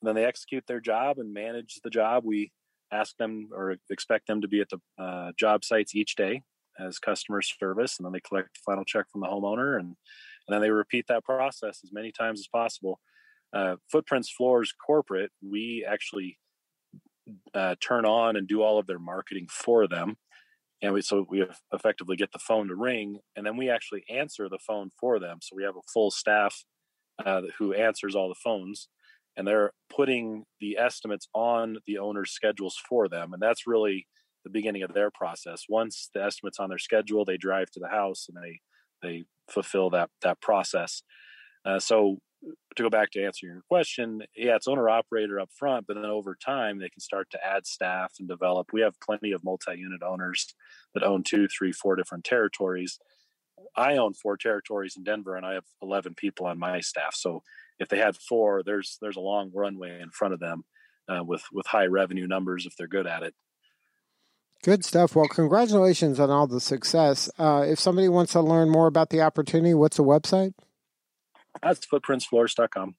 And 0.00 0.08
then 0.08 0.14
they 0.14 0.24
execute 0.24 0.64
their 0.66 0.80
job 0.80 1.18
and 1.18 1.34
manage 1.34 1.80
the 1.82 1.90
job. 1.90 2.24
We 2.24 2.52
ask 2.92 3.16
them 3.16 3.48
or 3.52 3.76
expect 3.90 4.26
them 4.26 4.40
to 4.40 4.48
be 4.48 4.60
at 4.60 4.68
the 4.70 5.02
uh, 5.02 5.32
job 5.38 5.64
sites 5.64 5.94
each 5.94 6.14
day 6.16 6.42
as 6.78 6.98
customer 6.98 7.42
service, 7.42 7.98
and 7.98 8.06
then 8.06 8.12
they 8.12 8.20
collect 8.20 8.54
the 8.54 8.60
final 8.64 8.84
check 8.84 9.06
from 9.10 9.20
the 9.20 9.26
homeowner, 9.26 9.78
and 9.78 9.96
and 10.48 10.54
then 10.54 10.60
they 10.60 10.70
repeat 10.70 11.06
that 11.08 11.24
process 11.24 11.80
as 11.84 11.92
many 11.92 12.12
times 12.12 12.40
as 12.40 12.48
possible. 12.48 13.00
Uh, 13.52 13.76
Footprints 13.90 14.30
Floors 14.30 14.72
corporate, 14.72 15.32
we 15.42 15.84
actually 15.86 16.38
uh, 17.54 17.74
turn 17.80 18.04
on 18.04 18.36
and 18.36 18.46
do 18.48 18.62
all 18.62 18.78
of 18.78 18.86
their 18.86 18.98
marketing 18.98 19.46
for 19.50 19.86
them 19.86 20.16
and 20.82 20.92
we 20.92 21.02
so 21.02 21.26
we 21.28 21.44
effectively 21.72 22.16
get 22.16 22.32
the 22.32 22.38
phone 22.38 22.68
to 22.68 22.74
ring 22.74 23.18
and 23.36 23.44
then 23.44 23.56
we 23.56 23.68
actually 23.68 24.04
answer 24.08 24.48
the 24.48 24.58
phone 24.58 24.90
for 24.98 25.18
them. 25.18 25.38
So 25.42 25.54
we 25.56 25.64
have 25.64 25.76
a 25.76 25.88
full 25.92 26.10
staff 26.10 26.64
uh, 27.24 27.42
who 27.58 27.74
answers 27.74 28.14
all 28.14 28.28
the 28.28 28.34
phones 28.34 28.88
and 29.36 29.46
they're 29.46 29.72
putting 29.94 30.44
the 30.60 30.78
estimates 30.78 31.28
on 31.34 31.78
the 31.86 31.98
owner's 31.98 32.30
schedules 32.30 32.76
for 32.88 33.08
them 33.08 33.32
and 33.32 33.42
that's 33.42 33.66
really 33.66 34.06
the 34.44 34.50
beginning 34.50 34.82
of 34.82 34.94
their 34.94 35.10
process. 35.10 35.64
Once 35.68 36.08
the 36.14 36.22
estimates 36.22 36.58
on 36.58 36.70
their 36.70 36.78
schedule 36.78 37.24
they 37.24 37.36
drive 37.36 37.70
to 37.70 37.80
the 37.80 37.88
house 37.88 38.26
and 38.28 38.42
they 38.42 38.60
they 39.02 39.24
fulfill 39.50 39.90
that 39.90 40.10
that 40.22 40.40
process. 40.40 41.02
Uh, 41.64 41.78
so 41.78 42.18
to 42.76 42.82
go 42.82 42.90
back 42.90 43.10
to 43.10 43.24
answer 43.24 43.46
your 43.46 43.62
question, 43.68 44.22
yeah, 44.34 44.56
it's 44.56 44.68
owner 44.68 44.88
operator 44.88 45.38
up 45.40 45.50
front, 45.54 45.86
but 45.86 45.94
then 45.94 46.06
over 46.06 46.34
time 46.34 46.78
they 46.78 46.88
can 46.88 47.00
start 47.00 47.28
to 47.30 47.44
add 47.44 47.66
staff 47.66 48.14
and 48.18 48.28
develop. 48.28 48.68
We 48.72 48.80
have 48.80 49.00
plenty 49.00 49.32
of 49.32 49.44
multi-unit 49.44 50.02
owners 50.02 50.54
that 50.94 51.02
own 51.02 51.22
two, 51.22 51.48
three, 51.48 51.72
four 51.72 51.96
different 51.96 52.24
territories. 52.24 52.98
I 53.76 53.96
own 53.96 54.14
four 54.14 54.36
territories 54.36 54.94
in 54.96 55.04
Denver, 55.04 55.36
and 55.36 55.44
I 55.44 55.54
have 55.54 55.64
eleven 55.82 56.14
people 56.14 56.46
on 56.46 56.58
my 56.58 56.80
staff. 56.80 57.14
So 57.14 57.42
if 57.78 57.88
they 57.88 57.98
had 57.98 58.16
four, 58.16 58.62
there's 58.62 58.96
there's 59.02 59.16
a 59.16 59.20
long 59.20 59.50
runway 59.54 60.00
in 60.00 60.10
front 60.10 60.32
of 60.32 60.40
them 60.40 60.64
uh, 61.08 61.22
with 61.22 61.44
with 61.52 61.66
high 61.66 61.86
revenue 61.86 62.26
numbers 62.26 62.64
if 62.64 62.74
they're 62.76 62.86
good 62.86 63.06
at 63.06 63.22
it. 63.22 63.34
Good 64.62 64.84
stuff. 64.84 65.14
Well, 65.14 65.28
congratulations 65.28 66.18
on 66.20 66.30
all 66.30 66.46
the 66.46 66.60
success. 66.60 67.30
Uh, 67.38 67.64
if 67.66 67.78
somebody 67.78 68.08
wants 68.08 68.32
to 68.32 68.40
learn 68.40 68.70
more 68.70 68.86
about 68.86 69.10
the 69.10 69.20
opportunity, 69.20 69.74
what's 69.74 69.98
the 69.98 70.04
website? 70.04 70.54
That's 71.62 71.86
footprintsfloors.com. 71.86 72.94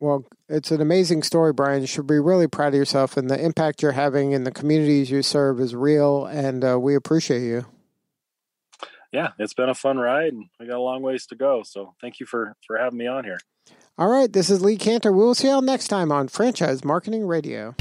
Well, 0.00 0.24
it's 0.48 0.70
an 0.70 0.80
amazing 0.80 1.22
story, 1.22 1.52
Brian. 1.52 1.82
You 1.82 1.86
should 1.86 2.06
be 2.06 2.18
really 2.18 2.46
proud 2.46 2.68
of 2.68 2.74
yourself, 2.74 3.18
and 3.18 3.28
the 3.28 3.38
impact 3.38 3.82
you're 3.82 3.92
having 3.92 4.32
in 4.32 4.44
the 4.44 4.50
communities 4.50 5.10
you 5.10 5.22
serve 5.22 5.60
is 5.60 5.74
real, 5.74 6.24
and 6.24 6.64
uh, 6.64 6.78
we 6.80 6.94
appreciate 6.94 7.42
you. 7.42 7.66
Yeah, 9.12 9.32
it's 9.38 9.52
been 9.52 9.68
a 9.68 9.74
fun 9.74 9.98
ride, 9.98 10.32
and 10.32 10.46
we 10.58 10.66
got 10.66 10.78
a 10.78 10.80
long 10.80 11.02
ways 11.02 11.26
to 11.26 11.34
go. 11.34 11.62
So, 11.64 11.94
thank 12.00 12.18
you 12.18 12.24
for 12.24 12.54
for 12.66 12.78
having 12.78 12.98
me 12.98 13.08
on 13.08 13.24
here. 13.24 13.40
All 13.98 14.08
right, 14.08 14.32
this 14.32 14.48
is 14.48 14.62
Lee 14.62 14.78
Kantor. 14.78 15.12
We'll 15.12 15.34
see 15.34 15.48
you 15.48 15.54
all 15.54 15.62
next 15.62 15.88
time 15.88 16.10
on 16.10 16.28
Franchise 16.28 16.82
Marketing 16.82 17.26
Radio. 17.26 17.74